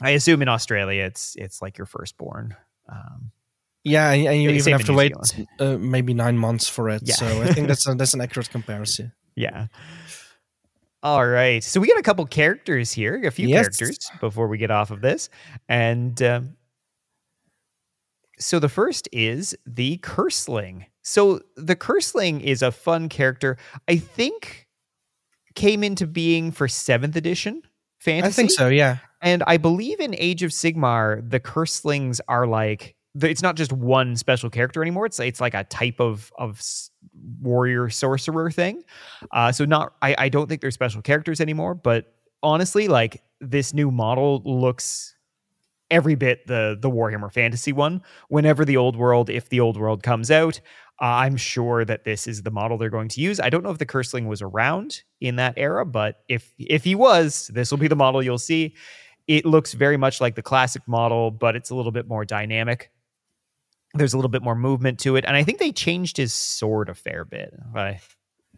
[0.00, 2.54] I assume in Australia it's it's like your firstborn.
[2.88, 3.30] Um,
[3.84, 5.12] Yeah, and and you even have to New wait
[5.60, 7.02] uh, maybe nine months for it.
[7.04, 7.14] Yeah.
[7.14, 9.12] So I think that's a, that's an accurate comparison.
[9.34, 9.66] Yeah.
[11.02, 11.62] All right.
[11.62, 13.78] So we got a couple characters here, a few Yes.
[13.78, 15.28] characters before we get off of this.
[15.68, 16.55] And um,
[18.38, 20.86] so the first is the Curseling.
[21.02, 23.56] So the Curseling is a fun character.
[23.88, 24.66] I think
[25.54, 27.62] came into being for seventh edition
[27.98, 28.28] fantasy.
[28.28, 28.68] I think so.
[28.68, 28.98] Yeah.
[29.22, 34.14] And I believe in Age of Sigmar, the Curselings are like it's not just one
[34.16, 35.06] special character anymore.
[35.06, 36.62] It's it's like a type of of
[37.40, 38.82] warrior sorcerer thing.
[39.32, 41.74] Uh, so not I, I don't think they're special characters anymore.
[41.74, 45.15] But honestly, like this new model looks
[45.90, 48.02] every bit the the Warhammer Fantasy one.
[48.28, 50.60] Whenever the old world, if the old world comes out,
[51.00, 53.38] uh, I'm sure that this is the model they're going to use.
[53.40, 56.94] I don't know if the Curseling was around in that era, but if if he
[56.94, 58.74] was, this will be the model you'll see.
[59.26, 62.90] It looks very much like the classic model, but it's a little bit more dynamic.
[63.94, 66.88] There's a little bit more movement to it, and I think they changed his sword
[66.88, 67.52] a fair bit.
[67.70, 68.00] If I,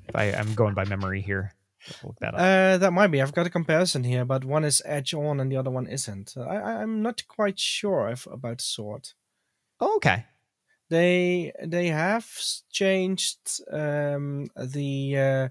[0.09, 1.55] if I I'm going by memory here.
[2.03, 2.35] Look that.
[2.35, 3.23] Uh, that might be.
[3.23, 6.35] I've got a comparison here, but one is edge on and the other one isn't.
[6.37, 9.11] I, I'm not quite sure if, about sword.
[9.81, 10.27] Oh, okay.
[10.91, 12.27] they they have
[12.71, 13.39] changed
[13.71, 15.49] um, the uh,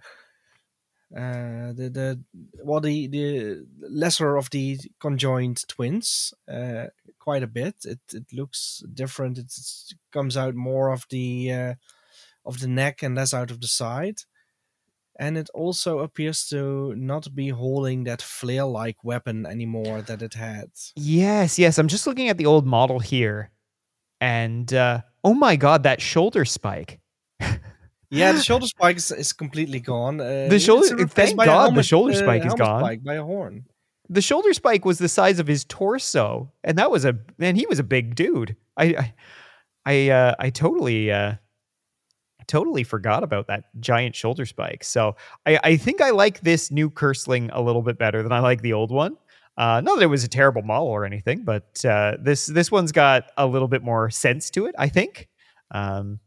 [1.16, 2.24] uh, the the
[2.64, 6.88] well the the lesser of the conjoined twins uh,
[7.20, 7.76] quite a bit.
[7.86, 9.38] It it looks different.
[9.38, 9.54] It
[10.12, 11.74] comes out more of the uh,
[12.46, 14.22] of the neck and less out of the side.
[15.20, 20.70] And it also appears to not be holding that flail-like weapon anymore that it had.
[20.96, 21.80] Yes, yes.
[21.80, 23.50] I'm just looking at the old model here,
[24.22, 27.00] and uh, oh my god, that shoulder spike.
[28.10, 30.22] Yeah, the shoulder spike is, is completely gone.
[30.22, 32.80] Uh, The shoulder- thank God the shoulder uh, spike is gone.
[32.82, 33.66] Spike by a horn.
[34.08, 37.58] The shoulder spike was the size of his torso, and that was a man.
[37.58, 38.56] He was a big dude.
[38.78, 39.14] I, I,
[39.86, 41.34] I, uh, I totally, uh,
[42.48, 44.84] totally forgot about that giant shoulder spike.
[44.84, 48.40] So I, I think I like this new Curseling a little bit better than I
[48.40, 49.18] like the old one.
[49.58, 52.92] Uh, not that it was a terrible model or anything, but uh, this this one's
[52.92, 54.76] got a little bit more sense to it.
[54.78, 55.28] I think,
[55.72, 56.20] um,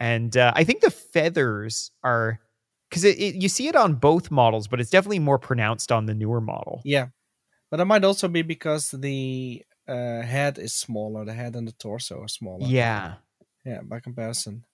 [0.00, 2.40] and uh, I think the feathers are
[2.88, 6.40] because you see it on both models, but it's definitely more pronounced on the newer
[6.40, 6.80] model.
[6.86, 7.08] Yeah,
[7.70, 11.24] but it might also be because the uh, head is smaller.
[11.24, 12.66] The head and the torso are smaller.
[12.66, 13.14] Yeah.
[13.64, 14.64] yeah, by comparison.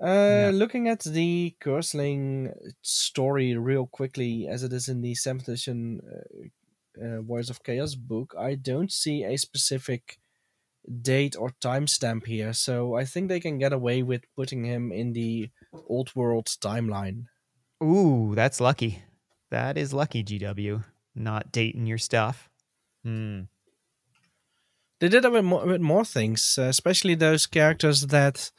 [0.00, 0.50] Uh, Yeah.
[0.54, 7.04] Looking at the Curseling story real quickly, as it is in the seventh edition uh,
[7.04, 10.18] uh, Voice of Chaos book, I don't see a specific
[11.02, 12.52] date or timestamp here.
[12.52, 17.24] So I think they can get away with putting him in the old world timeline.
[17.82, 19.02] Ooh, that's lucky.
[19.50, 20.84] That is lucky, GW.
[21.14, 22.48] Not dating your stuff.
[23.04, 23.42] Hmm.
[25.00, 28.50] They did it with more, with more things, uh, especially those characters that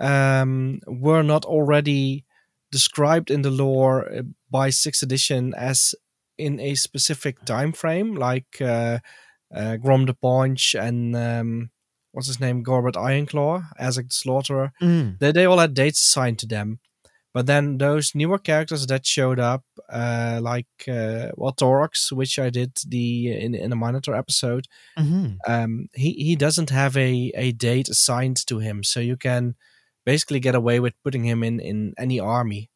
[0.00, 2.24] um, were not already
[2.70, 5.94] described in the lore uh, by sixth edition as
[6.38, 8.98] in a specific time frame, like uh,
[9.54, 11.70] uh, Grom the Paunch and um,
[12.12, 14.72] what's his name, Gorbad Ironclaw, Azhag the Slaughterer.
[14.80, 15.18] Mm.
[15.18, 16.80] They they all had dates assigned to them.
[17.34, 22.50] But then those newer characters that showed up, uh, like uh, well Taurox, which I
[22.50, 27.52] did the in in a Minotaur episode, hmm um, he he doesn't have a a
[27.52, 29.54] date assigned to him, so you can
[30.04, 32.70] basically get away with putting him in in any army.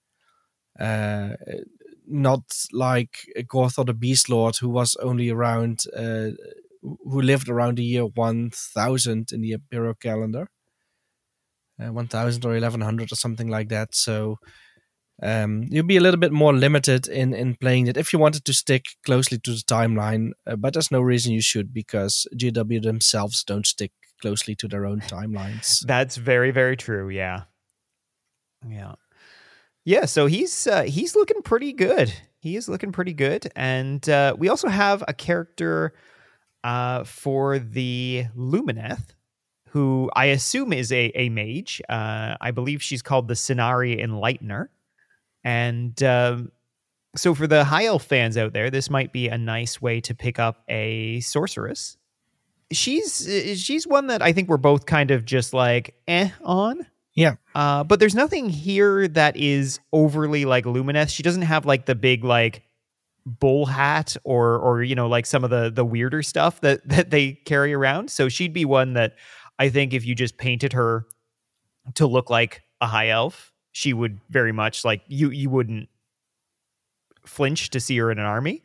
[0.79, 1.31] Uh,
[2.07, 6.31] not like Gorthor the Beast Lord, who was only around, uh,
[6.83, 10.49] who lived around the year one thousand in the imperial calendar,
[11.81, 13.95] uh, one thousand or eleven hundred or something like that.
[13.95, 14.39] So.
[15.23, 18.45] Um, you'll be a little bit more limited in, in playing it if you wanted
[18.45, 22.83] to stick closely to the timeline, uh, but there's no reason you should because GW
[22.83, 25.85] themselves don't stick closely to their own timelines.
[25.87, 27.09] That's very, very true.
[27.09, 27.43] Yeah.
[28.69, 28.95] Yeah.
[29.85, 30.05] Yeah.
[30.07, 32.13] So he's uh, he's looking pretty good.
[32.39, 35.95] He is looking pretty good, and uh, we also have a character
[36.63, 39.15] uh, for the Lumineth,
[39.71, 41.83] who I assume is a a mage.
[41.89, 44.69] Uh, I believe she's called the Scinari Enlightener,
[45.43, 46.53] and um,
[47.17, 50.15] so for the high elf fans out there, this might be a nice way to
[50.15, 51.97] pick up a sorceress.
[52.73, 56.87] She's uh, she's one that I think we're both kind of just like eh on.
[57.15, 57.37] Yeah.
[57.55, 61.09] Uh, but there's nothing here that is overly like Lumineth.
[61.09, 62.63] She doesn't have like the big like
[63.25, 67.11] bull hat or or you know like some of the the weirder stuff that that
[67.11, 68.11] they carry around.
[68.11, 69.15] So she'd be one that
[69.59, 71.07] I think if you just painted her
[71.95, 75.89] to look like a high elf, she would very much like you you wouldn't
[77.25, 78.63] flinch to see her in an army.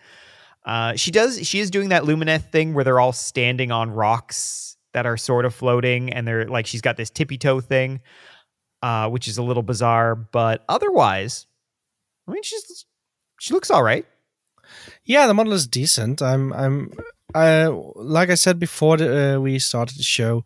[0.65, 1.45] Uh, she does.
[1.47, 5.45] She is doing that Lumineth thing where they're all standing on rocks that are sort
[5.45, 8.01] of floating, and they're like she's got this tippy toe thing,
[8.83, 10.15] uh, which is a little bizarre.
[10.15, 11.47] But otherwise,
[12.27, 12.85] I mean, she's
[13.39, 14.05] she looks all right.
[15.03, 16.21] Yeah, the model is decent.
[16.21, 16.93] I'm, I'm,
[17.33, 20.45] uh, like I said before the, uh, we started the show,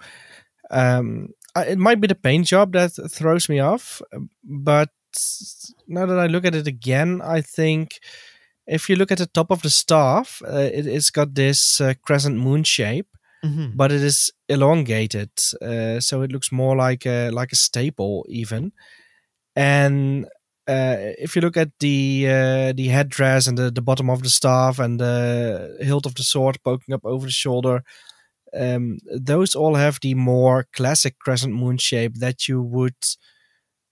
[0.71, 4.01] um, I, it might be the paint job that throws me off,
[4.43, 4.89] but
[5.87, 7.99] now that I look at it again, I think
[8.67, 11.93] if you look at the top of the staff, uh, it, it's got this uh,
[12.01, 13.07] crescent moon shape,
[13.43, 13.75] Mm-hmm.
[13.77, 15.29] but it is elongated,
[15.61, 18.71] uh, so it looks more like a like a staple even.
[19.55, 20.25] And
[20.67, 24.29] uh, if you look at the uh, the headdress and the, the bottom of the
[24.29, 27.83] staff and the hilt of the sword poking up over the shoulder,
[28.53, 32.95] um, those all have the more classic crescent moon shape that you would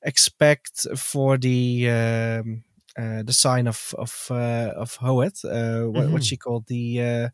[0.02, 2.64] expect for the um,
[2.98, 6.12] uh, the sign of of uh, of Hoeth, uh, what, Mhm.
[6.12, 7.30] what she called the uh,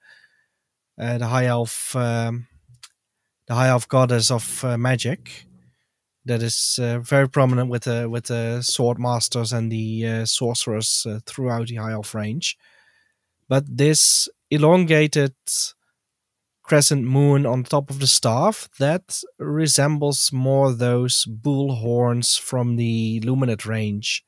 [0.98, 2.48] uh, the high elf um,
[3.48, 5.46] the high elf goddess of uh, magic
[6.26, 11.06] that is uh, very prominent with the with the sword masters and the uh, sorcerers
[11.08, 12.58] uh, throughout the high elf range.
[13.48, 15.34] But this elongated
[16.64, 23.20] crescent moon on top of the staff that resembles more those bull horns from the
[23.22, 24.24] Lumineth range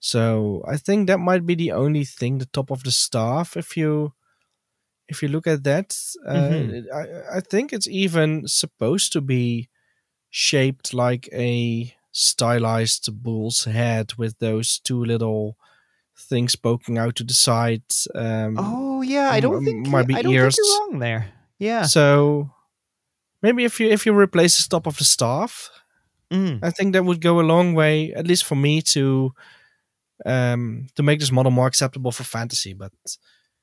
[0.00, 3.76] so i think that might be the only thing the top of the staff if
[3.76, 4.12] you
[5.08, 5.96] if you look at that
[6.26, 6.84] uh, Mhm.
[6.94, 9.68] I, I think it's even supposed to be
[10.30, 15.56] shaped like a stylized bull's head with those two little
[16.16, 17.82] things poking out to the side
[18.14, 20.56] um, Oh yeah, I don't think might be I don't ears.
[20.56, 21.32] think you're wrong there.
[21.58, 21.82] Yeah.
[21.84, 22.50] So
[23.42, 25.70] maybe if you if you replace the top of the staff,
[26.30, 26.58] Mm.
[26.62, 29.32] I think that would go a long way, at least for me to
[30.28, 32.74] um to make this model more acceptable for fantasy.
[32.74, 32.92] But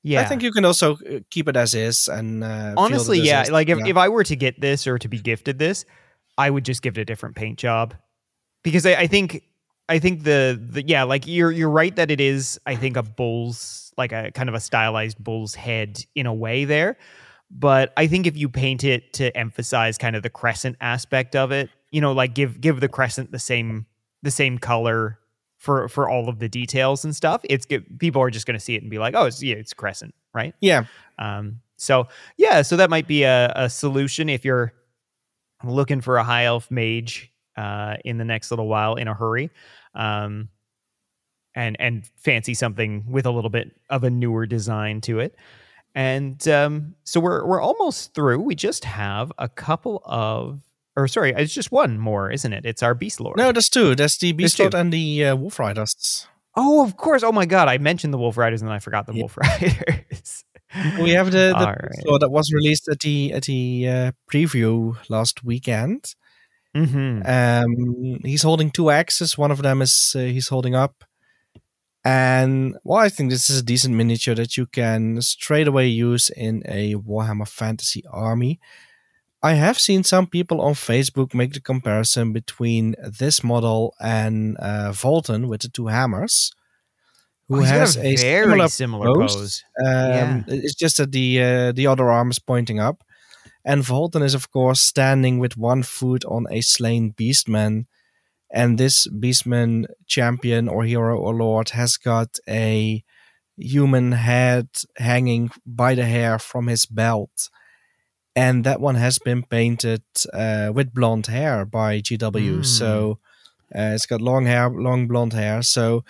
[0.04, 0.22] Yeah.
[0.22, 3.44] I think you can also uh, keep it as is and uh, honestly, yeah.
[3.44, 3.52] is.
[3.52, 3.88] Like if, Yeah.
[3.88, 5.86] if I were to get this or to be gifted this,
[6.38, 7.94] I would just give it a different paint job
[8.64, 9.44] because I, I think
[9.88, 13.04] I think the the yeah, like you're you're right that it is I think a
[13.04, 16.98] bull's like a kind of a stylized bull's head in a way there.
[17.52, 21.52] But I think if you paint it to emphasize kind of the crescent aspect of
[21.52, 23.86] it, you know, like give give the crescent the same
[24.24, 25.20] the same color
[25.66, 28.00] for for all of the details and stuff, it's good.
[28.00, 30.14] People are just going to see it and be like, oh, it's yeah, it's crescent,
[30.32, 30.54] right?
[30.62, 30.86] yeah,
[31.18, 32.08] Um, so
[32.38, 34.74] yeah, so that might be a, a solution if you're
[35.64, 39.50] looking for a high elf mage uh, in the next little while in a hurry,
[39.96, 40.50] um,
[41.56, 45.36] and and fancy something with a little bit of a newer design to it.
[45.96, 48.40] And um, so we're we're almost through.
[48.42, 50.62] We just have a couple of,
[50.98, 52.66] or sorry, it's just one more, isn't it?
[52.66, 53.38] It's our beast lord.
[53.38, 53.96] no, there's two.
[53.96, 54.64] There's the There's Beast two.
[54.64, 56.28] Lord and the uh, Wolf Riders.
[56.56, 57.22] Oh, of course.
[57.24, 59.22] Oh my god, I mentioned the Wolf Riders and then I forgot the Yeah.
[59.24, 60.44] Wolf Riders.
[61.02, 62.06] We have the, the right.
[62.06, 66.16] Lord that was released at the at the uh, preview last weekend.
[66.74, 69.38] hmm Um, he's holding two axes.
[69.38, 71.04] One of them is uh, he's holding up,
[72.04, 76.30] and well, I think this is a decent miniature that you can straight away use
[76.30, 78.60] in a Warhammer Fantasy army.
[79.50, 84.92] I have seen some people on Facebook make the comparison between this model and uh,
[85.02, 86.52] Valten with the two hammers,
[87.48, 89.36] who Oh, has a, very similar similar pose.
[89.36, 89.64] pose.
[89.86, 90.44] um, Yeah.
[90.66, 92.98] It's just that the uh, the other arm is pointing up,
[93.64, 97.86] and Valten is of course standing with one foot on a slain beastman,
[98.60, 103.04] and this beastman champion or hero or lord has got a
[103.58, 104.68] human head
[104.98, 107.50] hanging by the hair from his belt,
[108.36, 112.60] and that one has been painted uh, with blonde hair by GW.
[112.60, 112.66] Mm.
[112.66, 113.20] So
[113.74, 115.62] uh, it's got long hair, long blonde hair.
[115.62, 116.04] So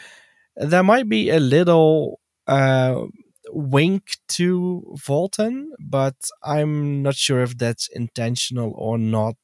[0.55, 3.01] there might be a little uh,
[3.49, 9.37] wink to Valten, but I'm not sure if that's intentional or not.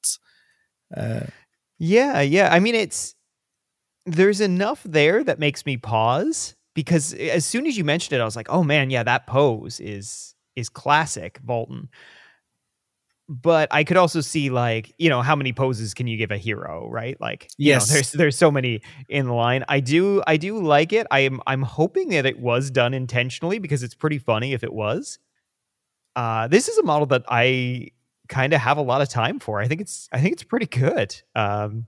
[0.95, 1.27] Uh,
[1.77, 2.49] Yeah, yeah.
[2.51, 3.15] I mean, it's
[4.05, 8.25] there's enough there that makes me pause because as soon as you mentioned it, I
[8.25, 11.88] was like, oh man, yeah, that pose is is classic Valten.
[13.34, 16.38] But I could also see like, you know, how many poses can you give a
[16.38, 17.15] hero, right?
[17.21, 17.89] Like, you know, Yes.
[17.89, 19.63] there's there's so many in the line.
[19.69, 21.07] I do I do like it.
[21.11, 24.73] I am I'm hoping that it was done intentionally because it's pretty funny if it
[24.73, 25.17] was.
[26.15, 27.91] Uh this is a model that I
[28.27, 29.61] kind of have a lot of time for.
[29.61, 31.15] I think it's I think it's pretty good.
[31.34, 31.88] Um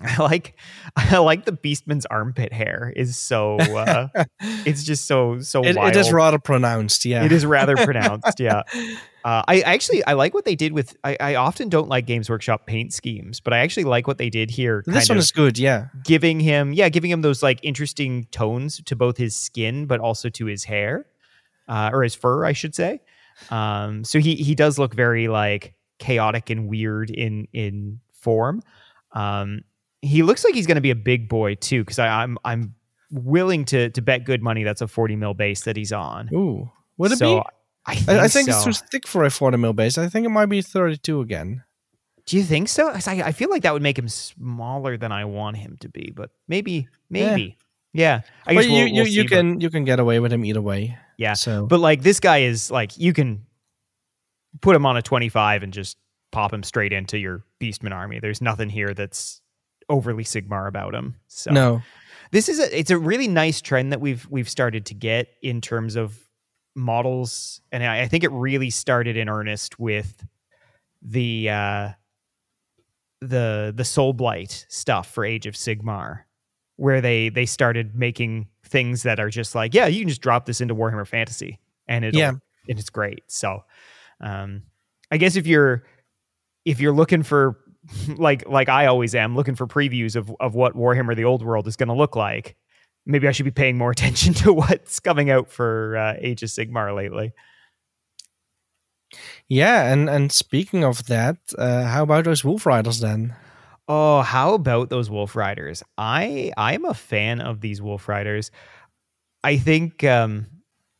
[0.18, 0.56] I like
[0.96, 4.08] I like the Beastman's armpit hair is so uh
[4.64, 5.94] it's just so so it, wild.
[5.94, 7.24] it is rather pronounced, yeah.
[7.24, 8.62] It is rather pronounced, yeah.
[9.22, 10.96] Uh, I actually I like what they did with.
[11.04, 14.30] I, I often don't like Games Workshop paint schemes, but I actually like what they
[14.30, 14.82] did here.
[14.86, 15.88] This kind one of is good, yeah.
[16.02, 20.30] giving him, yeah, giving him those like interesting tones to both his skin, but also
[20.30, 21.04] to his hair,
[21.68, 23.02] uh, or his fur, I should say.
[23.50, 28.62] Um, so he he does look very like chaotic and weird in in form.
[29.12, 29.62] Um,
[30.02, 32.74] he looks like he's going to be a big boy too, because I'm I'm
[33.10, 36.28] willing to to bet good money that's a 40 mil base that he's on.
[36.32, 36.70] Ooh.
[36.98, 37.42] Would it so be?
[37.86, 39.96] I think, I, I think it's too thick for a 40 mil base.
[39.98, 41.64] I think it might be 32 again.
[42.26, 42.88] Do you think so?
[42.90, 46.12] I, I feel like that would make him smaller than I want him to be,
[46.14, 47.56] but maybe, maybe,
[47.92, 48.20] yeah.
[48.46, 50.20] I But guess you, we'll, you, we'll you see, but- can you can get away
[50.20, 50.96] with him either way.
[51.16, 51.32] Yeah.
[51.32, 53.46] So But like this guy is like you can
[54.60, 55.96] put him on a twenty-five and just
[56.30, 58.20] pop him straight into your Beastman army.
[58.20, 59.40] There's nothing here that's
[59.90, 61.16] overly Sigmar about him.
[61.26, 61.82] So no.
[62.30, 65.60] this is a it's a really nice trend that we've we've started to get in
[65.60, 66.18] terms of
[66.74, 70.24] models, and I, I think it really started in earnest with
[71.02, 71.88] the uh,
[73.20, 76.20] the the Soul Blight stuff for Age of Sigmar,
[76.76, 80.46] where they they started making things that are just like, yeah, you can just drop
[80.46, 82.30] this into Warhammer Fantasy, and it Yeah.
[82.30, 83.24] and it's great.
[83.26, 83.64] So,
[84.20, 84.62] um,
[85.10, 85.84] I guess if you're
[86.64, 87.58] if you're looking for
[88.16, 91.66] like like I always am looking for previews of of what Warhammer the Old World
[91.66, 92.56] is going to look like,
[93.06, 96.48] maybe I should be paying more attention to what's coming out for uh, Age of
[96.48, 97.32] Sigmar lately.
[99.48, 103.34] Yeah, and and speaking of that, uh, how about those Wolf Riders then?
[103.88, 105.82] Oh, how about those Wolf Riders?
[105.98, 108.52] I I'm a fan of these Wolf Riders.
[109.42, 110.46] I think um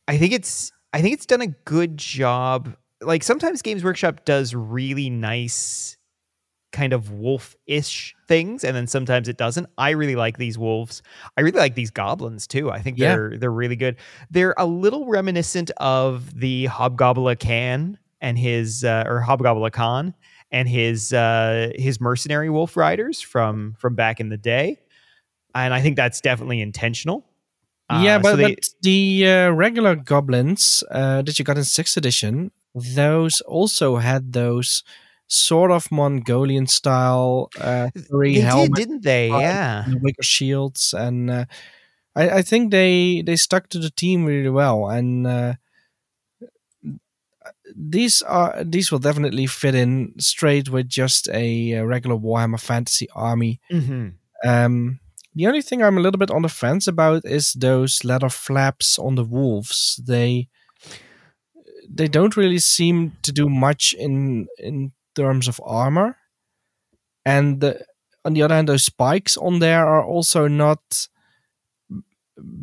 [0.09, 2.75] I think it's I think it's done a good job.
[3.01, 5.97] Like sometimes Games Workshop does really nice
[6.73, 9.67] kind of wolf-ish things and then sometimes it doesn't.
[9.79, 11.03] I really like these wolves.
[11.37, 12.71] I really like these goblins too.
[12.71, 13.15] I think Yeah.
[13.15, 13.97] they're they're really good.
[14.31, 20.15] They're a little reminiscent of the Hobgoblin Khan and his uh, or Hobgoblin Khan
[20.53, 24.79] and his uh his mercenary wolf riders from from back in the day.
[25.55, 27.27] And I think that's definitely intentional.
[27.91, 31.65] yeah, Uh, but, so they- but the uh, regular goblins uh, that you got in
[31.65, 34.85] sixth edition, those also had those
[35.31, 39.29] sort of Mongolian style uh, three they did, helmets didn't they?
[39.31, 39.85] Yeah.
[40.03, 41.45] wicker shields, and uh,
[42.17, 44.89] I, I think they they stuck to the team really well.
[44.89, 45.55] And uh,
[47.75, 53.09] these are these will definitely fit in straight with just a, uh regular Warhammer Fantasy
[53.15, 53.61] army.
[53.71, 54.09] hmm
[54.45, 55.01] Um,
[55.35, 58.99] the only thing I'm a little bit on the fence about is those leather flaps
[58.99, 60.01] on the wolves.
[60.05, 60.49] They
[61.89, 66.17] they don't really seem to do much in in terms of armor,
[67.25, 67.85] and the,
[68.25, 71.09] on the other hand, those spikes on there are also not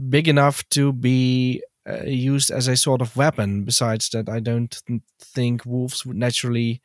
[0.09, 3.63] big enough to be uh, used as a sort of weapon.
[3.63, 6.81] Besides that, I don't th- think wolves would naturally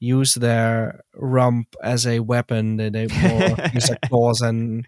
[0.00, 2.76] use their rump as a weapon.
[2.76, 4.86] They, they more use their claws and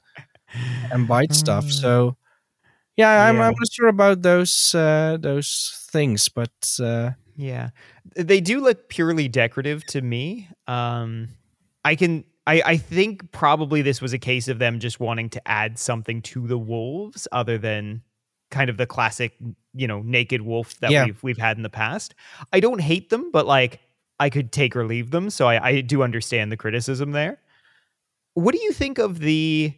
[0.92, 1.70] and bite stuff.
[1.70, 2.16] So
[2.96, 3.42] yeah, I'm, Yeah.
[3.48, 6.52] I'm not sure about those uh, those things, but
[6.82, 7.70] uh, Yeah.
[8.16, 10.49] They do look purely decorative to me.
[10.66, 11.28] Um
[11.84, 15.49] I can I, I think probably this was a case of them just wanting to
[15.49, 18.03] add something to the wolves other than
[18.51, 19.34] kind of the classic,
[19.74, 21.05] you know, naked wolf that Yeah.
[21.07, 22.14] we've we've had in the past.
[22.53, 23.80] I don't hate them, but like
[24.18, 27.38] I could take or leave them, so I, I do understand the criticism there.
[28.34, 29.72] What do you think of the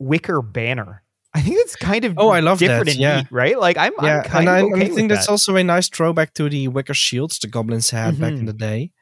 [0.00, 1.02] wicker banner?
[1.36, 3.16] I think it's kind of Oh, I love that, different and yeah.
[3.18, 3.58] neat, right?
[3.58, 5.32] Like I'm, yeah, I'm kind and I, of okay I think that's that.
[5.32, 8.46] also a nice throwback to the wicker shields the goblins had back in Mhm.
[8.46, 8.92] the day.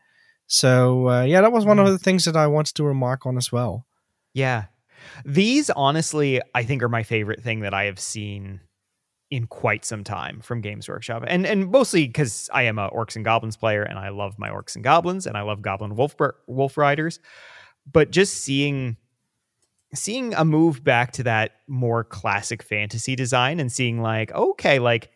[0.47, 1.85] So uh, yeah, that was one Yeah.
[1.85, 3.87] of the things that I wanted to remark on as well.
[4.35, 4.64] Yeah.
[5.24, 8.61] These honestly, I think are my favorite thing that I have seen
[9.30, 11.24] in quite some time from Games Workshop.
[11.26, 14.51] And and mostly cuz I am a Orcs and Goblins player and I love my
[14.51, 16.14] Orcs and Goblins and I love Goblin Wolf
[16.47, 17.20] Wolf Riders.
[17.91, 18.97] But just seeing
[19.95, 25.11] seeing a move back to that more classic fantasy design and seeing like okay, like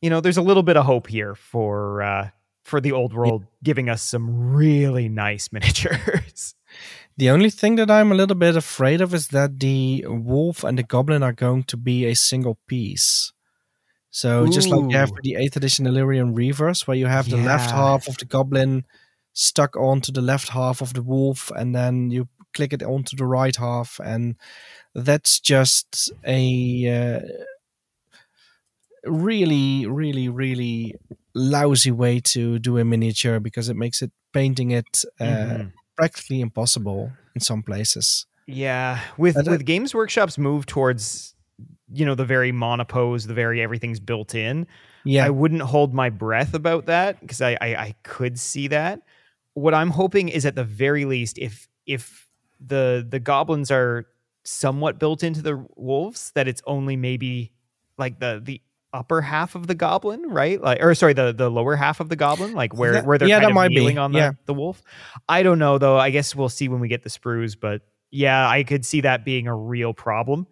[0.00, 2.30] you know, there's a little bit of hope here for uh
[2.62, 6.54] for the old world giving us some really nice miniatures.
[7.16, 10.76] The only thing that I'm a little bit afraid of is that the wolf and
[10.76, 13.32] the goblin are going to be a single piece.
[14.10, 17.36] So just like you have for the 8th edition Ellyrian Reavers, where you have the
[17.36, 18.84] left half of the goblin
[19.32, 23.26] stuck onto the left half of the wolf, and then you click it onto the
[23.26, 24.36] right half, and
[24.94, 27.20] that's just a uh,
[29.04, 30.94] really, really, really
[31.34, 35.72] lousy way to do a miniature because it makes it painting it uh, Mhm.
[35.96, 38.26] practically impossible in some places.
[38.46, 41.34] Yeah, with But, uh, with Games Workshop's move towards
[41.92, 44.66] you know the very monopose, the very everything's built in.
[45.04, 49.00] Yeah, I wouldn't hold my breath about that because I, I I could see that.
[49.54, 52.23] What I'm hoping is at the very least, if if
[52.60, 54.06] the the goblins are
[54.44, 57.52] somewhat built into the wolves, that it's only maybe
[57.98, 58.60] like the the
[58.92, 60.60] upper half of the goblin, right?
[60.60, 63.28] Like, or sorry, the the lower half of the goblin, like where That- where they're
[63.28, 64.32] yeah, kind of might be, kneeling on the yeah.
[64.46, 64.82] the wolf.
[65.28, 65.96] I don't know though.
[65.98, 69.24] I guess we'll see when we get the sprues, but yeah, I could see that
[69.24, 70.46] being a real problem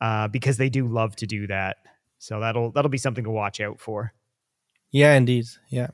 [0.00, 1.78] uh, because they do love to do that.
[2.18, 4.12] So that'll that'll be something to watch out for.
[4.92, 5.46] yeah, indeed.
[5.70, 5.88] Yeah.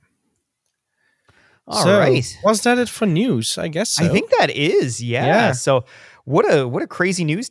[1.66, 2.38] All so, right.
[2.44, 3.58] Was that it for news?
[3.58, 4.04] I guess so.
[4.04, 5.26] I think that is, yeah.
[5.26, 5.52] Yeah.
[5.52, 5.84] So
[6.24, 7.50] what a what a crazy news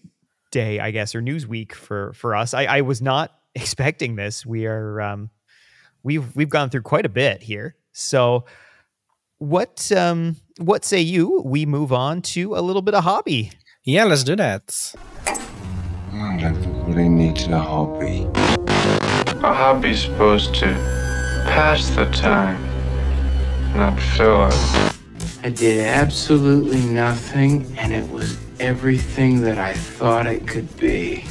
[0.51, 2.53] day, I guess, or news week for for us.
[2.53, 4.45] I, I was not expecting this.
[4.45, 5.30] We are um
[6.03, 7.76] we've we've gone through quite a bit here.
[7.91, 8.45] So
[9.38, 13.51] what um what say you we move on to a little bit of hobby?
[13.84, 14.95] Yeah, let's do that.
[16.41, 18.28] Everybody needs a hobby.
[19.43, 20.68] A hobby's supposed to
[21.45, 22.63] pass the time,
[23.76, 24.93] not fill it.
[25.43, 31.26] I did absolutely nothing, and it was everything that I thought it could be.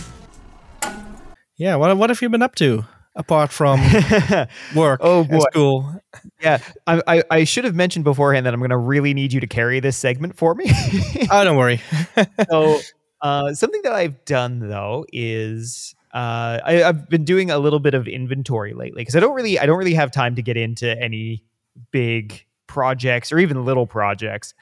[1.57, 2.84] Yeah, what what have you been up to
[3.16, 3.80] apart from
[4.74, 5.38] work Oh, and boy.
[5.51, 6.01] school?
[6.40, 9.40] yeah, I, I I should have mentioned beforehand that I'm going to really need you
[9.40, 10.66] to carry this segment for me.
[11.30, 11.80] Oh, don't worry.
[12.51, 12.80] so
[13.22, 17.95] uh, something that I've done though is uh, I, I've been doing a little bit
[17.95, 21.01] of inventory lately because I don't really I don't really have time to get into
[21.01, 21.45] any
[21.91, 24.55] big projects or even little projects.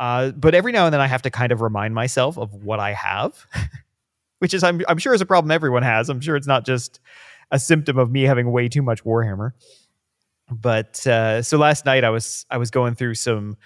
[0.00, 2.80] Uh, but every now and then I have to kind of remind myself of what
[2.80, 3.46] I have,
[4.38, 6.08] which is I'm I'm sure is a problem everyone has.
[6.08, 7.00] I'm sure it's not just
[7.50, 9.52] a symptom of me having way too much Warhammer.
[10.50, 13.56] But uh, so last night I was I was going through some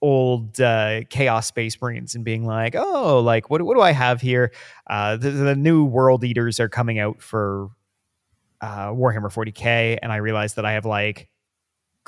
[0.00, 4.20] old uh, Chaos Space Marines and being like, oh, like what what do I have
[4.20, 4.52] here?
[4.88, 7.70] Uh, the, the new World Eaters are coming out for
[8.60, 11.28] uh, Warhammer 40k, and I realized that I have like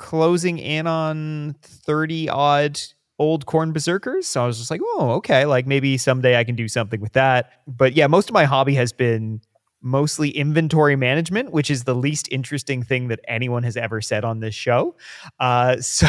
[0.00, 2.80] closing in on 30 odd
[3.18, 4.26] old Khorne berserkers.
[4.26, 7.12] So I was just like, oh, okay, like maybe someday I can do something with
[7.12, 7.52] that.
[7.66, 9.42] But yeah, most of my hobby has been
[9.82, 14.40] mostly inventory management, which is the least interesting thing that anyone has ever said on
[14.40, 14.96] this show.
[15.38, 16.08] Uh, so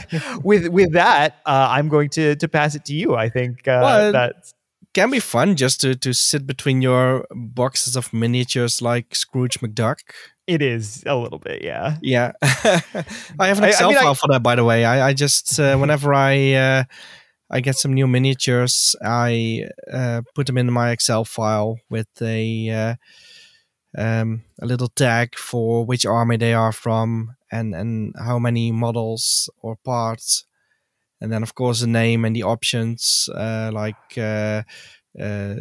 [0.42, 3.14] with with that, uh, I'm going to to pass it to you.
[3.14, 4.52] I think uh, well, that
[4.98, 10.00] can be fun just to to sit between your boxes of miniatures like Scrooge McDuck.
[10.46, 11.98] It is a little bit, yeah.
[12.02, 14.84] Yeah, I have an Excel I, I mean, file I, for that, by the way.
[14.84, 16.84] I, I just uh, whenever I uh,
[17.50, 18.96] I get some new miniatures.
[19.02, 22.94] I uh, put them in my Excel file with a uh,
[23.96, 29.48] um, a little tag for which army they are from and and how many models
[29.62, 30.44] or parts,
[31.20, 34.16] and then of course the name and the options uh, like.
[34.16, 34.62] Uh,
[35.18, 35.54] uh,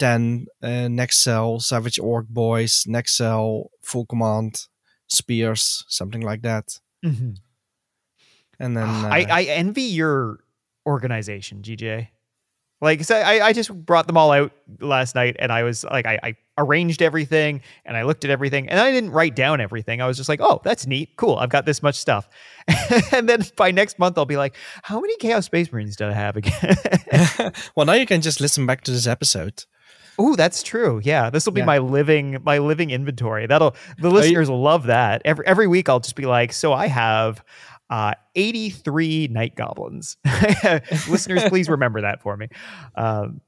[0.00, 4.66] 10 uh, next cell savage orc boys next cell full command
[5.06, 7.32] spears something like that mm-hmm.
[8.58, 10.40] and then uh, I, I envy your
[10.86, 12.08] organization, GJ.
[12.84, 16.04] Like so I, I just brought them all out last night and I was like
[16.04, 20.02] I, I arranged everything and I looked at everything and I didn't write down everything.
[20.02, 21.16] I was just like, oh, that's neat.
[21.16, 21.36] Cool.
[21.36, 22.28] I've got this much stuff.
[23.12, 26.12] and then by next month I'll be like, how many Chaos Space Marines do I
[26.12, 26.76] have again?
[27.74, 29.64] well now you can just listen back to this episode.
[30.18, 31.00] Oh, that's true.
[31.02, 31.66] Yeah, this will be yeah.
[31.66, 33.46] my living my living inventory.
[33.46, 35.22] That'll the listeners will love that.
[35.24, 37.42] Every every week I'll just be like, so I have
[37.94, 40.16] uh, 83 night goblins.
[41.08, 42.48] Listeners, please remember that for me.
[42.96, 43.40] Um,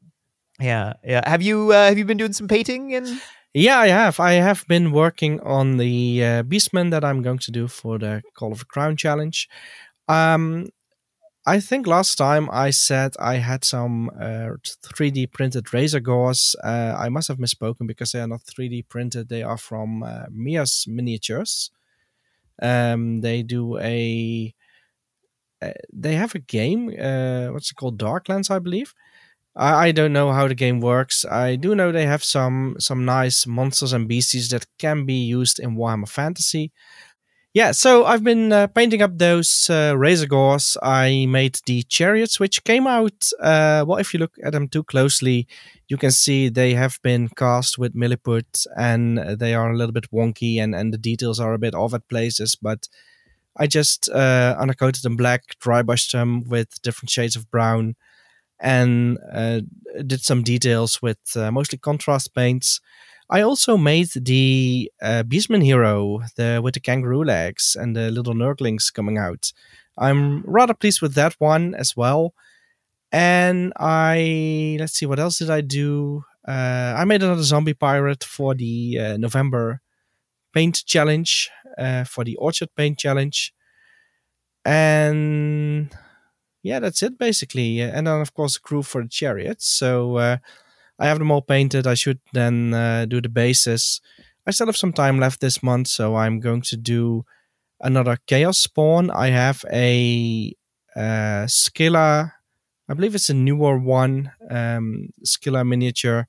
[0.61, 1.29] yeah, yeah.
[1.29, 3.09] Have you uh, have you been doing some painting and?
[3.55, 4.21] Yeah, I have.
[4.21, 8.23] I have been working on the uh, Beastman that I'm going to do for the
[8.35, 9.49] Call of the Crown challenge.
[10.09, 10.67] Um,
[11.47, 14.51] I think last time I said I had some uh,
[14.95, 16.55] 3D printed Razorgors.
[16.63, 19.29] Uh, I must have misspoken because they are not 3D printed.
[19.29, 21.71] They are from uh, Mierce Miniatures.
[22.63, 24.55] Um, they do a
[25.63, 26.89] uh, they have a game.
[27.01, 27.99] Uh, what's it called?
[27.99, 28.95] Darklands, I believe.
[29.57, 31.25] I, I don't know how the game works.
[31.25, 35.59] I do know they have some some nice monsters and beasties that can be used
[35.61, 36.73] in Warhammer Fantasy.
[37.57, 40.77] Yeah, so I've been uh, painting up those uh, Razorgors.
[40.83, 43.31] I made the chariots, which came out.
[43.41, 45.49] Uh, well, if you look at them too closely,
[45.89, 50.11] you can see they have been cast with milliput and they are a little bit
[50.11, 52.57] wonky and, and the details are a bit off at places.
[52.61, 52.89] But
[53.57, 57.97] I just uh, undercoated them black, dry brushed them with different shades of brown,
[58.61, 59.63] and uh,
[60.07, 62.83] did some details with uh, mostly contrast paints.
[63.29, 68.35] I also made the uh, Beastman hero the, with the kangaroo legs and the little
[68.35, 69.53] nurglings coming out.
[69.99, 72.35] I'm rather pleased with that one as well.
[73.13, 76.25] And I let's see what else did I do.
[76.47, 79.81] Uh, I made another zombie pirate for the uh, November
[80.55, 83.53] paint challenge uh, for the orchard paint challenge,
[84.65, 85.95] and
[86.63, 87.81] yeah, that's it basically.
[87.81, 89.67] And then of course a crew for the chariots.
[89.69, 90.37] So uh,
[90.99, 91.87] I have them all painted.
[91.87, 94.01] I should then uh, do the bases.
[94.47, 97.25] I still have some time left this month, so I'm going to do
[97.81, 99.11] another Chaos Spawn.
[99.11, 100.55] I have a
[100.95, 102.33] uh, Scyla,
[102.89, 106.27] I believe it's a newer one, um, Scyla miniature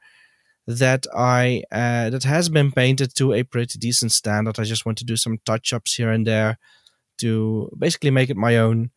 [0.68, 4.60] that I uh, that has been painted to a pretty decent standard.
[4.60, 6.58] I just want to do some touch ups here and there
[7.20, 8.92] to basically make it my own.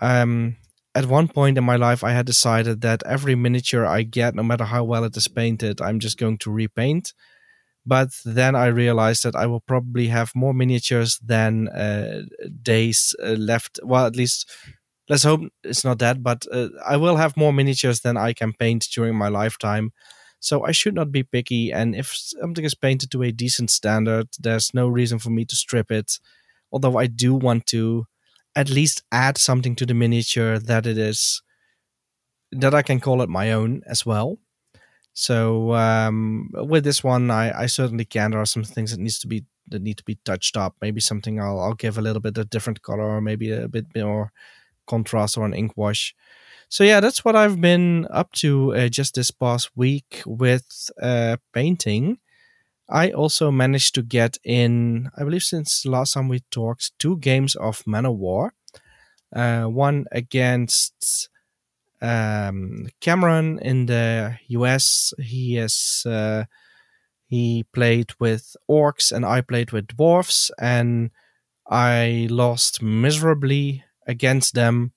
[0.00, 0.56] Um,
[0.94, 4.42] at one point in my life, I had decided that every miniature I get, no
[4.42, 7.14] matter how well it is painted, I'm just going to repaint.
[7.84, 12.22] But then I realized that I will probably have more miniatures than uh,
[12.62, 13.80] days uh, left.
[13.82, 14.48] Well, at least
[15.08, 18.52] let's hope it's not that, but uh, I will have more miniatures than I can
[18.52, 19.92] paint during my lifetime.
[20.38, 21.72] So I should not be picky.
[21.72, 25.56] And if something is painted to a decent standard, there's no reason for me to
[25.56, 26.18] strip it.
[26.70, 28.06] Although I do want to
[28.54, 31.42] at least add something to the miniature that it is
[32.52, 34.38] that I can call it my own as well.
[35.14, 38.30] So um, with this one, I, I certainly can.
[38.32, 40.76] There are some things that needs to be that need to be touched up.
[40.82, 43.86] Maybe something I'll I'll give a little bit a different color, or maybe a bit
[43.96, 44.32] more
[44.86, 46.14] contrast or an ink wash.
[46.68, 51.36] So yeah, that's what I've been up to uh, just this past week with uh,
[51.52, 52.18] painting.
[52.92, 57.56] I also managed to get in, I believe, since last time we talked, two games
[57.56, 58.54] of Man O' War.
[59.34, 61.28] Uh, one against
[62.02, 65.14] um, Cameron in the US.
[65.18, 66.44] He is uh,
[67.26, 71.10] he played with orcs and I played with dwarfs, and
[71.68, 74.92] I lost miserably against them.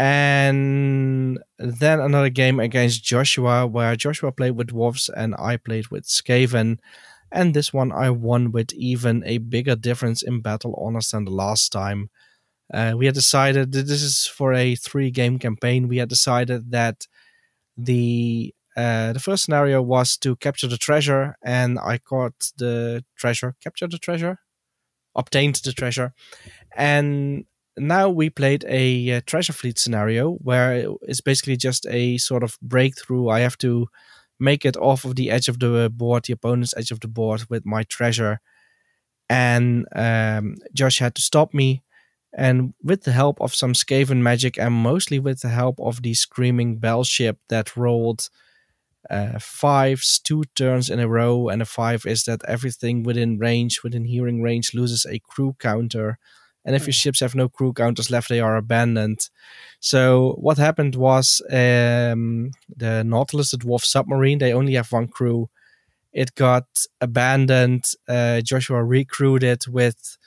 [0.00, 6.04] And then another game against Joshua, where Joshua played with dwarfs and I played with
[6.06, 6.78] Skaven.
[7.30, 11.30] And this one I won with even a bigger difference in battle honors than the
[11.30, 12.08] last time.
[12.72, 15.86] Uh, we had decided that this is for a three game campaign.
[15.86, 17.06] We had decided that
[17.76, 23.54] the uh, the first scenario was to capture the treasure, and I caught the treasure,
[23.62, 24.38] captured the treasure,
[25.14, 26.14] obtained the treasure,
[26.76, 27.44] and
[27.76, 32.58] now we played a, a treasure fleet scenario where it's basically just a sort of
[32.60, 33.28] breakthrough.
[33.28, 33.88] I have to
[34.38, 37.44] make it off of the edge of the board, the opponent's edge of the board,
[37.48, 38.40] with my treasure,
[39.28, 41.82] and um, Josh had to stop me
[42.32, 46.14] and with the help of some Skaven magic, and mostly with the help of the
[46.14, 48.28] Screaming Bell ship that rolled
[49.08, 53.82] uh, fives two turns in a row, and a five is that everything within range,
[53.82, 56.18] within hearing range, loses a crew counter.
[56.64, 59.30] And if your ships have no crew counters left, they are abandoned.
[59.80, 65.48] So what happened was um, the Nautilus, the dwarf submarine, they only have one crew.
[66.12, 66.66] It got
[67.00, 67.84] abandoned.
[68.06, 70.18] Uh, Joshua recruited with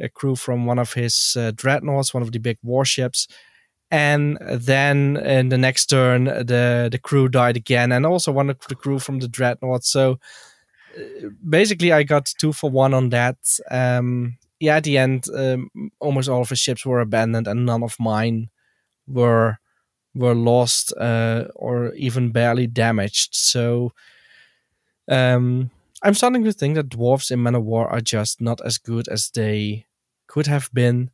[0.00, 3.28] a crew from one of his uh, dreadnoughts, one of the big warships.
[3.90, 8.58] And then in the next turn, the the crew died again, and also one of
[8.68, 9.84] the crew from the dreadnought.
[9.84, 10.18] So
[10.98, 13.36] uh, basically, I got two for one on that.
[13.70, 17.82] Um, yeah, at the end, um, almost all of his ships were abandoned, and none
[17.82, 18.50] of mine
[19.06, 19.58] were
[20.14, 23.34] were lost uh, or even barely damaged.
[23.34, 23.92] So
[25.08, 25.70] um,
[26.02, 29.08] I'm starting to think that dwarves in Man O' War are just not as good
[29.08, 29.86] as they
[30.26, 31.10] could have been.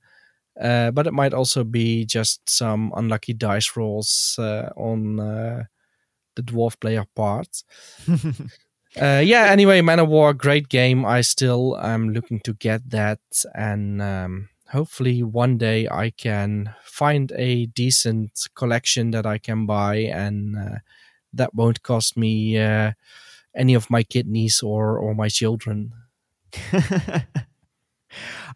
[0.61, 5.65] Uh, but it might also be just some unlucky dice rolls uh, on uh,
[6.37, 7.63] the dwarf player part.
[9.01, 11.05] Uh, yeah, anyway, Man of War, great game.
[11.05, 13.21] I still am looking to get that,
[13.55, 19.97] and um, hopefully one day I can find a decent collection that I can buy,
[19.97, 20.79] and uh,
[21.33, 22.93] that won't cost me uh,
[23.55, 25.93] any of my kidneys or or my children.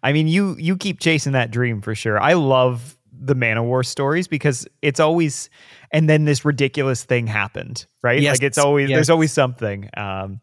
[0.03, 2.21] I mean, you you keep chasing that dream for sure.
[2.21, 5.51] I love the Man O' War stories because it's always
[5.91, 8.21] and then this ridiculous thing happened, right?
[8.21, 8.97] Yes, like it's always yes.
[8.97, 9.89] there's always something.
[9.97, 10.41] Um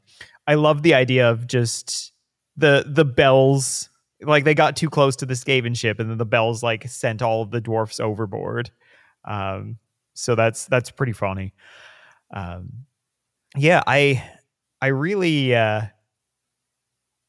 [0.48, 2.12] I love the idea of just
[2.58, 3.90] the the bells
[4.22, 7.22] like they got too close to the Skaven ship and then the bells like sent
[7.22, 8.72] all of the dwarfs overboard.
[9.26, 9.78] Um
[10.14, 11.54] so that's that's pretty funny.
[12.34, 12.86] Um
[13.56, 14.24] yeah, I
[14.82, 15.84] I really uh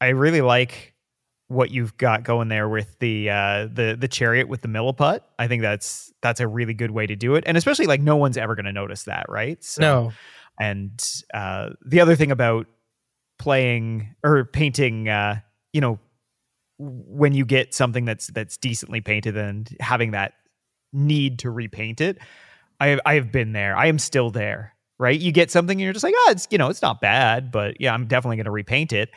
[0.01, 0.94] I really like
[1.47, 5.21] what you've got going there with the uh the the chariot with the milliput.
[5.37, 7.43] I think that's that's a really good way to do it.
[7.45, 9.63] And especially like no one's ever going to notice that, right?
[9.63, 10.13] So, no,
[10.59, 12.67] And uh the other thing about
[13.37, 15.39] playing or painting uh
[15.73, 15.99] you know
[16.77, 20.33] when you get something that's that's decently painted and having that
[20.91, 22.17] need to repaint it,
[22.79, 23.75] I have, I have been there.
[23.75, 24.73] I am still there.
[24.97, 25.19] Right?
[25.19, 27.79] You get something and you're just like, oh, it's you know, it's not bad, but
[27.81, 29.09] yeah, I'm definitely going to repaint it.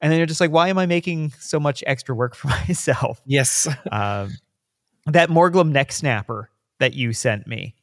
[0.00, 3.20] And then you're just like, why am I making so much extra work for myself?
[3.24, 4.30] yes, um,
[5.06, 6.46] that Morglum Necksnapper
[6.80, 7.74] that you sent me,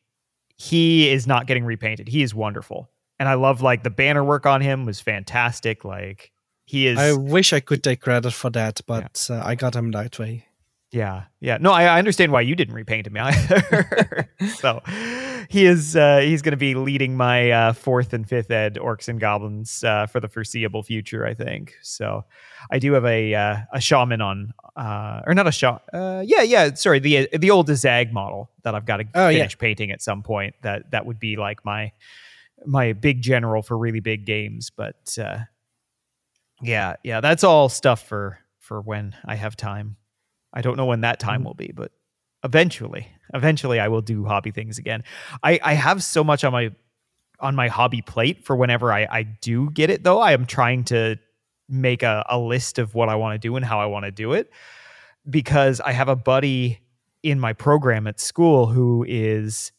[0.55, 2.07] he is not getting repainted.
[2.07, 2.89] He is wonderful,
[3.19, 5.83] and I love like the banner work on him was fantastic.
[5.83, 6.31] Like
[6.65, 9.91] he is, I wish I could take credit for that, but uh, I got him
[9.91, 10.45] that way.
[10.91, 11.57] yeah, yeah.
[11.59, 14.29] No, I, I understand why you didn't repaint him either.
[14.57, 14.81] so
[15.49, 19.07] he is, uh, he's going to be leading my uh, fourth and fifth ed orcs
[19.07, 21.25] and goblins uh, for the foreseeable future.
[21.25, 22.25] I think so.
[22.71, 25.79] I do have a uh, a shaman on, uh, or not a shaman.
[25.93, 26.73] Uh, yeah, yeah.
[26.73, 29.39] Sorry, the the old Zag model that I've got to Oh, yeah.
[29.39, 30.55] finish painting at some point.
[30.61, 31.91] That that would be like my
[32.65, 34.69] my big general for really big games.
[34.69, 35.39] But uh,
[36.61, 39.97] yeah, yeah, that's all stuff for for when I have time.
[40.53, 41.45] I don't know when that time Mhm.
[41.45, 41.91] will be, but
[42.43, 45.03] eventually, eventually, I will do hobby things again.
[45.43, 46.71] I I have so much on my
[47.39, 50.03] on my hobby plate for whenever I I do get it.
[50.03, 51.17] Though I am trying to
[51.69, 54.11] make a, a list of what I want to do and how I want to
[54.11, 54.51] do it
[55.29, 56.79] because I have a buddy
[57.23, 59.71] in my program at school who is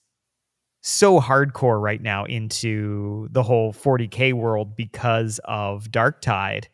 [0.82, 6.66] so hardcore right now into the whole 40k world because of Darktide.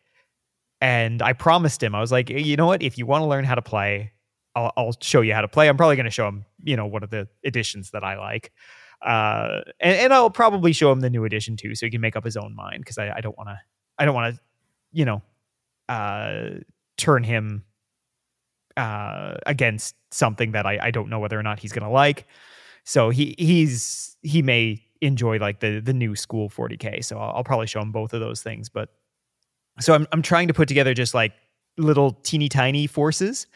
[0.79, 2.81] And I promised him, I was like, you know what?
[2.81, 4.11] If you want to learn how to play,
[4.55, 5.69] I'll, I'll show you how to play.
[5.69, 8.51] I'm probably going to show him, you know, one of the editions that I like.
[9.01, 12.15] Uh, and, and I'll probably show him the new edition too, so he can make
[12.15, 13.57] up his own mind because I, I don't want to,
[13.97, 14.41] I don't want to
[14.91, 15.21] you know,
[15.89, 16.49] uh,
[16.97, 17.63] turn him
[18.77, 22.27] uh, against something that I, I don't know whether or not he's gonna like.
[22.83, 27.03] So he he's he may enjoy like the the new school 40k.
[27.03, 28.69] So I'll, I'll probably show him both of those things.
[28.69, 28.89] But
[29.79, 31.33] so I'm I'm trying to put together just like
[31.77, 33.47] little teeny tiny forces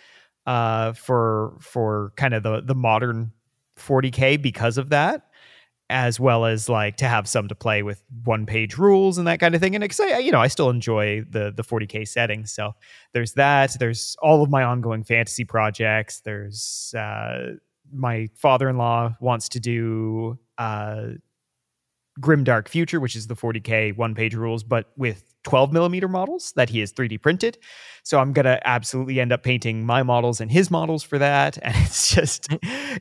[0.45, 3.31] uh, for for kind of the the modern
[3.77, 5.23] 40k because of that
[5.89, 9.39] as well as like to have some to play with one page rules and that
[9.39, 9.75] kind of thing.
[9.75, 12.51] And I, you know I still enjoy the the 40k settings.
[12.51, 12.73] So
[13.13, 13.75] there's that.
[13.79, 16.21] There's all of my ongoing fantasy projects.
[16.21, 17.53] There's uh,
[17.93, 21.09] my father-in-law wants to do uh,
[22.19, 26.69] Grimdark Future, which is the 40k one page rules, but with 12 millimeter models that
[26.69, 27.57] he has 3D printed.
[28.03, 31.57] So I'm gonna absolutely end up painting my models and his models for that.
[31.63, 32.47] And it's just,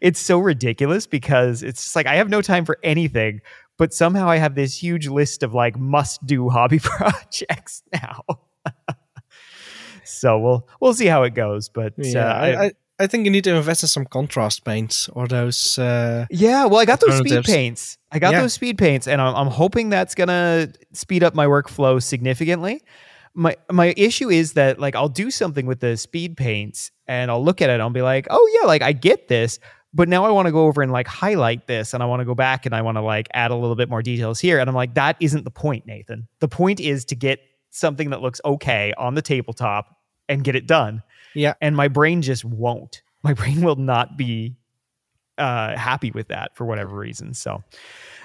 [0.01, 3.41] it's so ridiculous because it's just like I have no time for anything,
[3.79, 8.23] but somehow I have this huge list of like must do hobby projects now.
[10.05, 11.69] so we'll we'll see how it goes.
[11.69, 15.09] But Yeah, uh, I, I, I think you need to invest in some contrast paints
[15.13, 15.79] or those.
[15.79, 17.99] Uh, Yeah, well, I got those speed paints.
[18.13, 18.43] I got Yeah.
[18.43, 22.83] those speed paints, and I'm, I'm hoping that's gonna speed up my workflow significantly.
[23.35, 27.45] My my issue is that like I'll do something with the speed paints, and I'll
[27.45, 29.59] look at it, and I'll be like, oh yeah, like I get this,
[29.93, 32.25] but now I want to go over and like highlight this, and I want to
[32.25, 34.71] go back and I want to like add a little bit more details here, and
[34.71, 36.29] I'm like, that isn't the point, Nathan.
[36.39, 37.41] The point is to get
[37.71, 39.97] something that looks okay on the tabletop
[40.29, 41.03] and get it done
[41.35, 43.03] yeah, and my brain just won't.
[43.23, 44.57] My brain will not be
[45.39, 47.35] uh, happy with that for whatever reason.
[47.35, 47.63] So,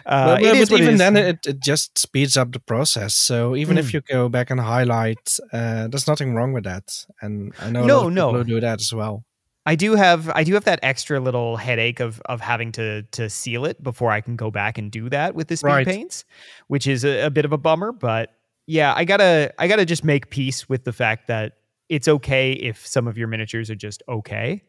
[0.05, 3.15] uh, but, it but it even then, it, it just speeds up the process.
[3.15, 3.93] So even if Mm.
[3.93, 7.05] you go back and highlight, uh, there's nothing wrong with that.
[7.21, 8.43] And I know a No, lot of people no.
[8.43, 9.23] do that as well.
[9.65, 13.29] I do have I do have that extra little headache of of having to to
[13.29, 15.87] seal it before I can go back and do that with the speed Right.
[15.87, 16.25] paints,
[16.67, 17.91] which is a, a bit of a bummer.
[17.91, 18.31] But
[18.67, 21.58] yeah, I gotta I gotta just make peace with the fact that
[21.89, 24.63] it's okay if some of your miniatures are just okay.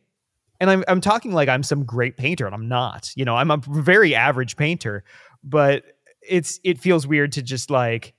[0.59, 3.12] And I'm I'm talking like I'm some great painter, and I'm not.
[3.14, 5.05] You know, I'm a very average painter,
[5.43, 5.85] but
[6.29, 8.14] it's it feels weird to just like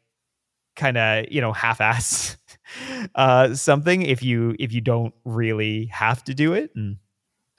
[0.76, 2.38] kind of you know half-ass
[3.16, 6.98] uh something if you if you don't really have to do it and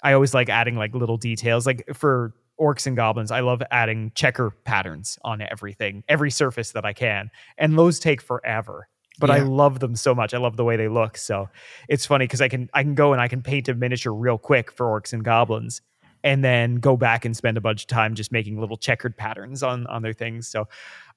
[0.02, 4.10] i always like adding like little details like for orcs and goblins i love adding
[4.14, 8.88] checker patterns on everything every surface that i can and those take forever
[9.22, 11.48] but i love them so much i love the way they look so
[11.88, 14.36] it's funny because i can i can go and i can paint a miniature real
[14.36, 15.80] quick for orcs and goblins
[16.24, 19.62] and then go back and spend a bunch of time just making little checkered patterns
[19.62, 20.68] on on their things so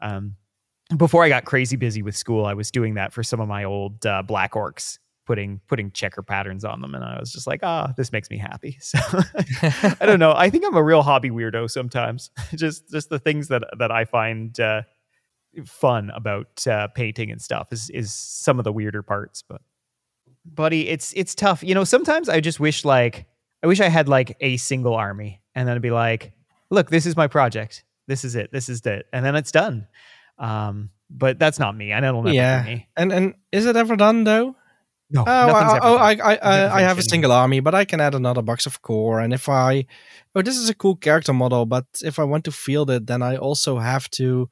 [0.02, 0.36] um
[0.98, 3.64] before I got crazy busy with school, I was doing that for some of my
[3.64, 7.62] old uh, black orcs, putting putting checker patterns on them, and I was just like,
[7.64, 8.78] ah, this makes me happy.
[8.82, 9.00] So
[10.00, 10.34] I don't know.
[10.36, 12.30] I think I'm a real hobby weirdo sometimes.
[12.56, 14.84] just just the things that that I find uh,
[15.66, 19.44] fun about uh, painting and stuff is is some of the weirder parts.
[19.48, 19.62] But
[20.46, 21.64] buddy, it's it's tough.
[21.64, 23.26] You know, sometimes I just wish like
[23.64, 26.34] I wish I had like a single army, and then I'd be like,
[26.70, 27.84] look, this is my project.
[28.08, 28.52] This is it.
[28.52, 29.88] This is it, and then it's done.
[30.38, 31.94] Um, but that's not me.
[31.94, 32.64] I know it'll never Yeah.
[32.64, 32.88] me.
[32.98, 34.56] And and is it ever done though?
[35.12, 35.96] No, Oh, I, ever oh.
[35.98, 38.82] I, I, I, I have a single army, but I can add another box of
[38.82, 39.20] core.
[39.20, 39.86] And if I,
[40.34, 43.22] oh, this is a cool character model, but if I want to field it, then
[43.22, 44.50] I also have to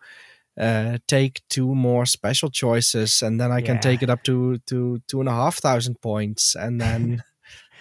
[0.59, 5.01] uh, take two more special choices, and then I can take it up to to
[5.07, 7.23] two and a half thousand points, and then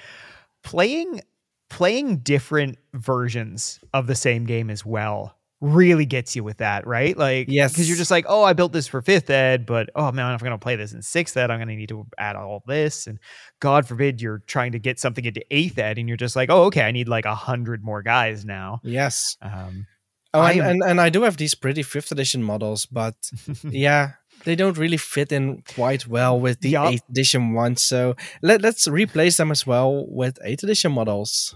[0.63, 1.21] playing
[1.69, 7.17] playing different versions of the same game as well really gets you with that, right?
[7.17, 7.73] Like, Yes.
[7.73, 10.43] because you're just like, oh, I built this for fifth ed, but oh man, if
[10.43, 13.19] I'm gonna play this in sixth ed, I'm gonna need to add all this, and
[13.61, 16.65] God forbid you're trying to get something into eighth ed, and you're just like, oh,
[16.65, 18.81] okay, I need like a hundred more guys now.
[18.83, 19.37] yes.
[19.41, 19.87] Um,
[20.35, 23.15] Oh, and, and and I do have these pretty fifth edition models, but
[23.65, 24.13] yeah,
[24.45, 26.93] they don't really fit in quite well with the Yup.
[26.93, 27.83] eighth edition ones.
[27.83, 31.55] So let let's replace them as well with eighth edition models.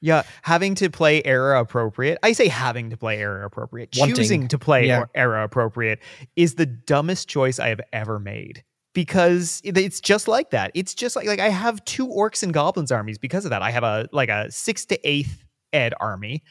[0.00, 2.18] Yeah, having to play era appropriate.
[2.24, 3.90] I say having to play era appropriate.
[3.96, 4.16] Wanting.
[4.16, 5.04] Choosing to play Yeah.
[5.14, 6.00] era appropriate
[6.34, 8.64] is the dumbest choice I have ever made
[8.94, 10.72] because it's just like that.
[10.74, 13.62] It's just like like I have two orcs and goblins armies because of that.
[13.62, 15.38] I have a like a 6th to 8th
[15.72, 16.42] ed army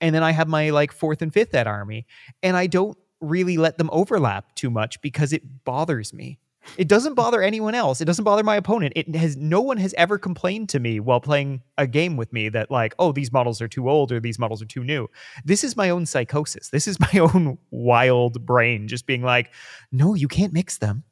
[0.00, 2.06] and then I have my like 4th and 5th ed army
[2.42, 6.38] and I don't really let them overlap too much because it bothers me.
[6.76, 8.00] It doesn't bother anyone else.
[8.00, 8.92] It doesn't bother my opponent.
[8.94, 12.48] It has no one has ever complained to me while playing a game with me
[12.50, 15.08] that like, oh, these models are too old or these models are too new.
[15.44, 16.68] This is my own psychosis.
[16.68, 19.52] This is my own wild brain just being like,
[19.90, 21.04] no, you can't mix them.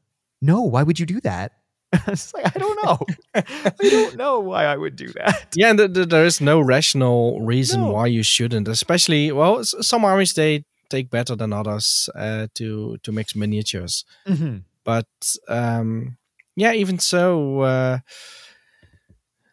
[0.43, 1.53] No, why would you do that?
[2.09, 2.99] it's like I don't know.
[3.34, 5.55] I don't know why I would do that.
[5.55, 7.93] Yeah, and th- th- there is no rational reason No.
[7.93, 8.68] why you shouldn't.
[8.68, 14.05] Especially, well, s- some armies they take better than others uh, to to mix miniatures.
[14.26, 14.62] Mhm.
[14.84, 15.07] But
[15.49, 16.16] um,
[16.57, 17.99] yeah, even so, uh,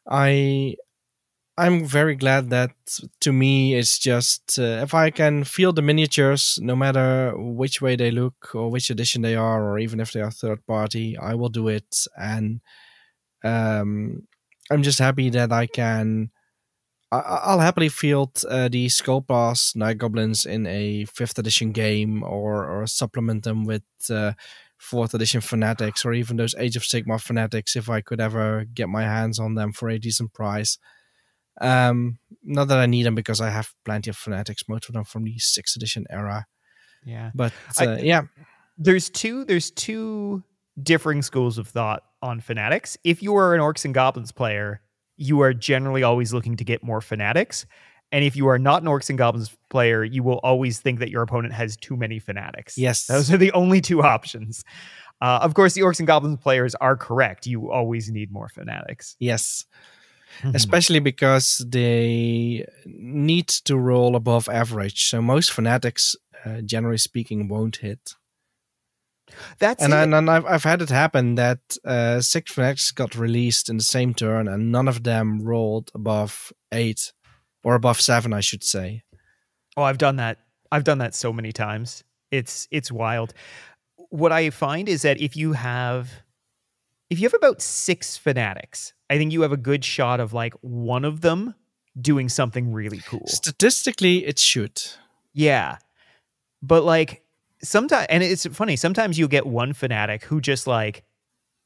[0.10, 0.76] I
[1.56, 2.72] I'm very glad that
[3.22, 7.96] to me it's just uh, if I can feel the miniatures, no matter which way
[7.96, 11.36] they look or which edition they are, or even if they are third party, I
[11.36, 12.08] will do it.
[12.18, 12.62] And
[13.44, 14.28] um,
[14.72, 16.32] I'm just happy that I can.
[17.12, 22.24] I- will happily field uh, the Skull Pass Night Goblins in a fifth edition game,
[22.24, 24.34] or or supplement them with uh,
[24.78, 28.90] fourth edition fanatics, or even those Age of Sigmar fanatics if I could ever get
[28.90, 30.78] my hands on them for a decent price.
[31.62, 35.04] Um, not that I need them because I have plenty of fanatics, most of them
[35.04, 36.46] from the sixth edition era.
[37.06, 38.24] Yeah, but I, uh, yeah,
[38.78, 39.46] there's two.
[39.46, 40.44] There's two
[40.82, 42.98] differing schools of thought on fanatics.
[43.04, 44.82] If you are an orcs and goblins player,
[45.18, 47.66] you are generally always looking to get more fanatics.
[48.12, 51.10] And if you are not an orcs and goblins player, you will always think that
[51.10, 52.78] your opponent has too many fanatics.
[52.78, 54.64] Yes, those are the only two options.
[55.20, 57.48] Uh, of course, the orcs and goblins players are correct.
[57.48, 59.16] You always need more fanatics.
[59.20, 59.66] Yes.
[60.44, 60.56] Mm-hmm.
[60.58, 65.06] especially because they need to roll above average.
[65.06, 68.16] So most fanatics, uh, generally speaking, won't hit.
[69.58, 73.70] That's and, I, and I've I've had it happen that uh, six fanatics got released
[73.70, 77.14] in the same turn, and none of them rolled above eight
[77.64, 79.04] or above seven, I should say.
[79.78, 80.40] Oh, I've done that.
[80.74, 82.04] I've done that so many times.
[82.32, 83.34] It's it's wild.
[84.10, 86.12] What I find is that if you have
[87.10, 90.56] if you have about six fanatics, I think you have a good shot of like
[90.62, 91.54] one of them
[92.02, 93.28] doing something really cool.
[93.28, 94.82] Statistically, it should.
[95.34, 95.78] Yeah.
[96.64, 97.22] But like
[97.62, 101.04] sometimes and it's funny, sometimes you'll get one fanatic who just like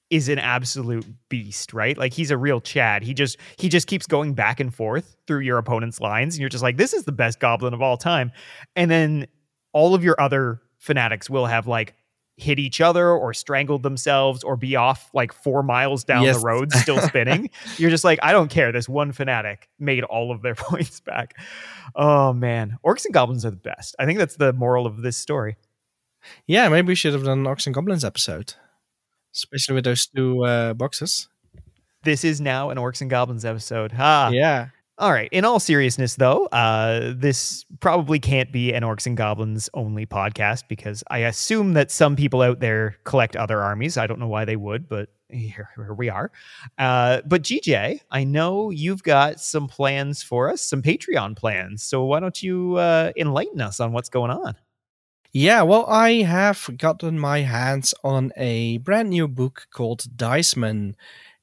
[0.10, 1.98] is an absolute beast, right?
[1.98, 3.02] Like he's a real Chad.
[3.02, 6.50] He just he just keeps going back and forth through your opponent's lines and you're
[6.50, 8.34] just like this is the best goblin of all time.
[8.76, 9.26] And then
[9.72, 11.96] all of your other fanatics will have like
[12.38, 16.38] hit each other or strangled themselves or be off like four miles down yes.
[16.38, 17.50] the road still spinning.
[17.78, 18.72] You're just like, I don't care.
[18.72, 21.36] This one fanatic made all of their points back.
[21.96, 22.78] Oh man.
[22.86, 23.96] Orcs and goblins are the best.
[24.00, 25.58] I think that's the moral of this story.
[26.46, 28.54] Yeah, maybe we should have done an Orcs and Goblins episode.
[29.34, 31.30] Especially with those two uh, boxes.
[32.04, 33.92] This is now an Orcs and Goblins episode.
[33.94, 34.30] Ha.
[34.34, 34.70] Yeah.
[35.00, 35.30] All right.
[35.32, 40.64] In all seriousness, though, uh, this probably can't be an Orcs and Goblins only podcast
[40.68, 43.98] because I assume that some people out there collect other armies.
[43.98, 46.32] I don't know why they would, but here, here we are.
[46.80, 51.84] Uh, but GJ, I know you've got some plans for us, some Patreon plans.
[51.84, 54.56] So why don't you uh, enlighten us on what's going on?
[55.32, 60.96] Yeah, well, I have gotten my hands on a brand new book called Dice Men.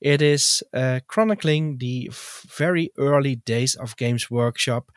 [0.05, 4.93] It is uh, chronicling the very early days of Games Workshop.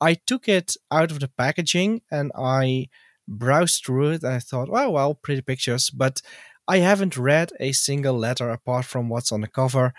[0.00, 2.86] I took it out of the packaging and I
[3.26, 6.22] browsed through it and I thought, oh, well, pretty pictures, but
[6.68, 9.94] I haven't read a single letter apart from what's on the cover.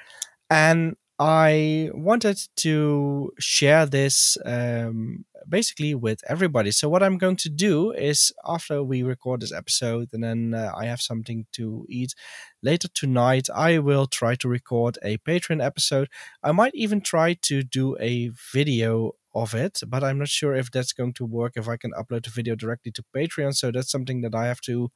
[0.50, 6.72] And I wanted to share this um, basically with everybody.
[6.72, 10.72] So what I'm going to do is after we record this episode and then uh,
[10.76, 12.16] I have something to eat
[12.64, 16.10] later tonight, I will try to record a Patreon episode.
[16.42, 20.72] I might even try to do a video of it, but I'm not sure if
[20.72, 23.54] that's going to work if I can upload the video directly to Patreon.
[23.56, 24.92] So that's something that I have to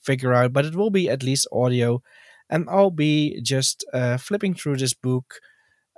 [0.00, 2.02] figure out, but it will be at least audio
[2.48, 5.36] and I'll be just uh, flipping through this book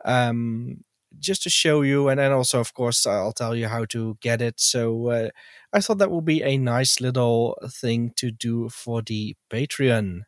[0.05, 0.85] um,
[1.19, 2.09] just to show you.
[2.09, 4.61] And then also, of course, I'll tell you how to get it.
[4.61, 5.29] So uh,
[5.73, 10.23] I thought that would be a nice little thing to do for the Patreon.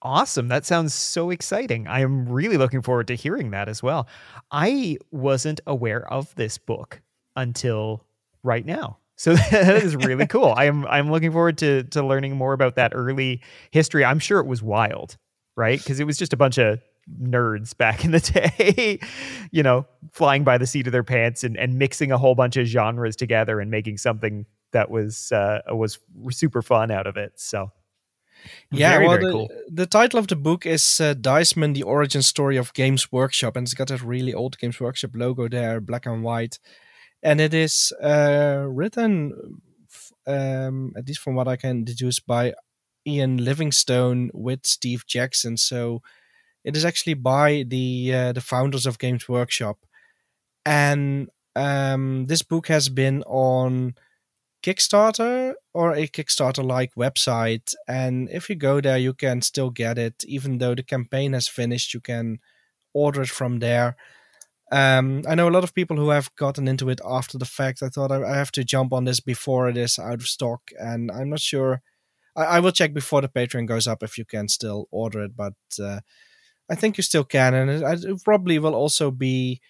[0.00, 0.48] Awesome.
[0.48, 1.88] That sounds so exciting.
[1.88, 4.06] I am really looking forward to hearing that as well.
[4.52, 7.00] I wasn't aware of this book
[7.34, 8.04] until
[8.44, 8.98] right now.
[9.16, 10.54] So that is really cool.
[10.56, 13.42] I am I'm looking forward to to learning more about that early
[13.72, 14.04] history.
[14.04, 15.16] I'm sure it was wild,
[15.56, 15.78] right?
[15.78, 16.80] Because it was just a bunch of
[17.20, 18.20] nerds back in the
[18.58, 18.98] day,
[19.50, 22.56] you know, flying by the seat of their pants and, and mixing a whole bunch
[22.56, 25.98] of genres together and making something that was uh, was
[26.30, 27.32] super fun out of it.
[27.36, 27.70] So,
[28.70, 29.48] yeah, very, well, very the, cool.
[29.72, 33.56] the title of the book is uh, Dice Men: The Origin Story of Games Workshop,
[33.56, 36.58] and it's got that really old Games Workshop logo there, black and white,
[37.22, 39.60] and it is uh, written,
[40.26, 42.54] um, at least from what I can deduce, by
[43.06, 45.56] Ian Livingstone with Steve Jackson.
[45.56, 46.02] So
[46.68, 49.78] it is actually by the uh, the founders of Games Workshop,
[50.66, 53.94] and um, this book has been on
[54.62, 57.74] Kickstarter or a Kickstarter like website.
[57.88, 61.48] And if you go there, you can still get it, even though the campaign has
[61.48, 61.94] finished.
[61.94, 62.38] You can
[62.92, 63.96] order it from there.
[64.70, 67.82] Um, I know a lot of people who have gotten into it after the fact.
[67.82, 71.10] I thought I have to jump on this before it is out of stock, and
[71.10, 71.80] I'm not sure
[72.36, 75.34] I, I, will check before the Patreon goes up if you can still order it,
[75.34, 76.00] but uh,
[76.70, 79.60] I think you still can, and it, it probably will also be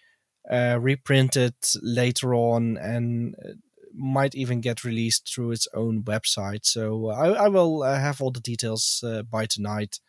[0.51, 3.53] uh, reprinted later on and uh,
[3.94, 6.64] might even get released through its own website.
[6.64, 10.01] So I, I will uh, have all the details uh, by tonight.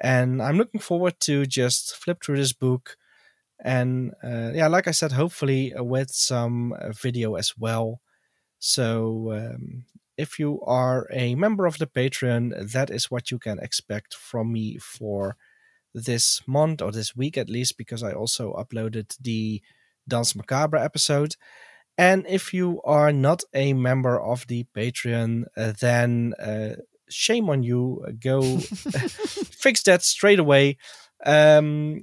[0.00, 2.96] And I'm looking forward to just flip through this book.
[3.64, 8.00] And uh, yeah, like I said, hopefully with some video as well.
[8.58, 9.84] So um,
[10.18, 14.52] if you are a member of the Patreon, that is what you can expect from
[14.52, 15.36] me for
[15.94, 19.62] this month or this week at least, because I also uploaded the
[20.08, 21.36] Danse Macabre episode.
[21.96, 26.76] And if you are not a member of the Patreon, uh, then uh,
[27.08, 28.04] shame on you.
[28.18, 30.76] Go fix that straight away.
[31.24, 32.02] Um,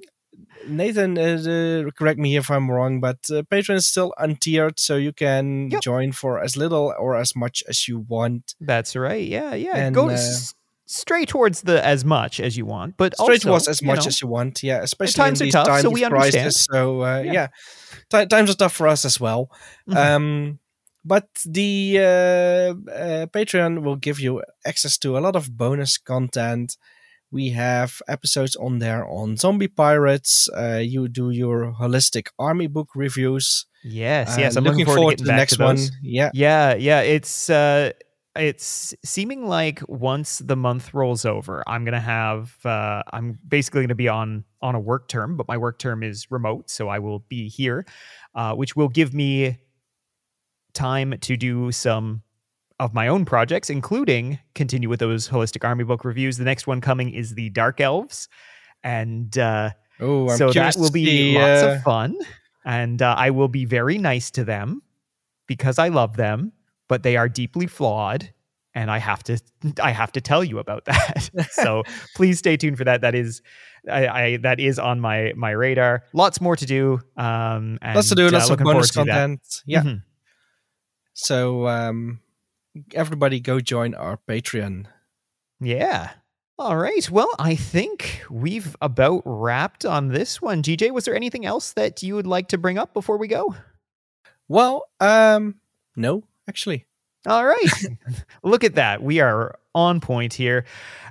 [0.67, 5.11] Nathan, uh, correct me if I'm wrong, but uh, Patreon is still untiered, so you
[5.11, 5.81] can yep.
[5.81, 8.55] join for as little or as much as you want.
[8.59, 9.25] That's right.
[9.25, 9.75] Yeah, yeah.
[9.75, 10.17] And, Go to
[10.91, 14.01] uh, straight towards the as much as you want, but straight also, towards as much
[14.01, 14.63] know, as you want.
[14.63, 16.53] Yeah, especially times in these are tough, times so we of understand.
[16.53, 17.47] So uh, yeah, yeah.
[18.09, 19.49] T- times are tough for us as well.
[19.89, 19.97] Mm-hmm.
[19.97, 20.59] Um,
[21.03, 26.77] but the uh, uh, Patreon will give you access to a lot of bonus content.
[27.31, 30.49] We have episodes on there on zombie pirates.
[30.55, 33.65] Uh, you do your holistic army book reviews.
[33.83, 34.57] Yes, yes.
[34.57, 35.77] I'm looking, looking forward, forward, to, to the next to one.
[36.03, 36.99] Yeah, yeah, yeah.
[37.01, 37.93] It's uh,
[38.35, 43.95] it's seeming like once the month rolls over, I'm gonna have uh, I'm basically gonna
[43.95, 47.19] be on on a work term, but my work term is remote, so I will
[47.19, 47.85] be here,
[48.35, 49.57] uh, which will give me
[50.73, 52.21] time to do some
[52.79, 56.37] of my own projects, including continue with those holistic army book reviews.
[56.37, 58.29] The next one coming is the Dark Elves,
[58.81, 62.15] and uh, oh, so that will be see, lots of fun,
[62.63, 64.81] and uh, I will be very nice to them
[65.47, 66.53] because I love them
[66.91, 68.33] but they are deeply flawed
[68.75, 69.39] and I have to
[69.81, 71.29] I have to tell you about that.
[71.51, 71.83] so
[72.17, 72.99] please stay tuned for that.
[72.99, 73.41] That is
[73.89, 76.03] I, I, that is on my my radar.
[76.11, 76.99] Lots more to do.
[77.15, 78.27] Um, and, lots to do.
[78.27, 79.41] Lots uh, of bonus content.
[79.65, 79.83] Yeah.
[79.83, 79.95] Mm-hmm.
[81.13, 82.19] So um,
[82.93, 84.87] everybody go join our Patreon.
[85.61, 86.11] Yeah.
[86.59, 87.09] All right.
[87.09, 90.61] Well, I think we've about wrapped on this one.
[90.61, 93.55] GJ, was there anything else that you would like to bring up before we go?
[94.49, 95.55] Well, um,
[95.95, 96.85] no, actually.
[97.27, 97.87] All right.
[98.43, 99.03] Look at that.
[99.03, 100.65] We are on point here.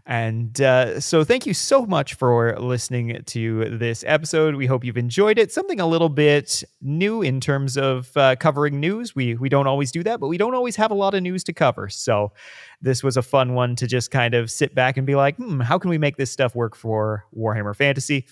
[0.06, 4.56] And uh, so, thank you so much for listening to this episode.
[4.56, 5.52] We hope you've enjoyed it.
[5.52, 9.14] Something a little bit new in terms of uh, covering news.
[9.14, 11.44] We we don't always do that, but we don't always have a lot of news
[11.44, 11.88] to cover.
[11.88, 12.32] So,
[12.80, 15.60] this was a fun one to just kind of sit back and be like, hmm,
[15.60, 18.26] how can we make this stuff work for Warhammer Fantasy?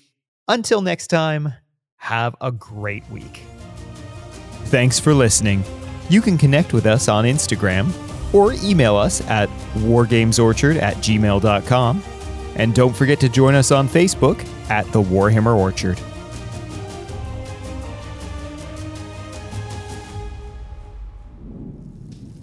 [0.49, 1.53] Until next time,
[1.97, 3.43] have a great week.
[4.65, 5.63] Thanks for listening.
[6.09, 7.93] You can connect with us on Instagram
[8.33, 12.03] or email us at wargamesorchard at gmail.com.
[12.57, 16.01] And don't forget to join us on Facebook at the Warhammer Orchard.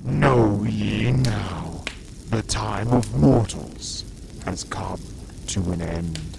[0.03, 1.83] Know ye now,
[2.29, 4.05] the time of mortals
[4.45, 5.01] has come
[5.47, 6.34] to an end.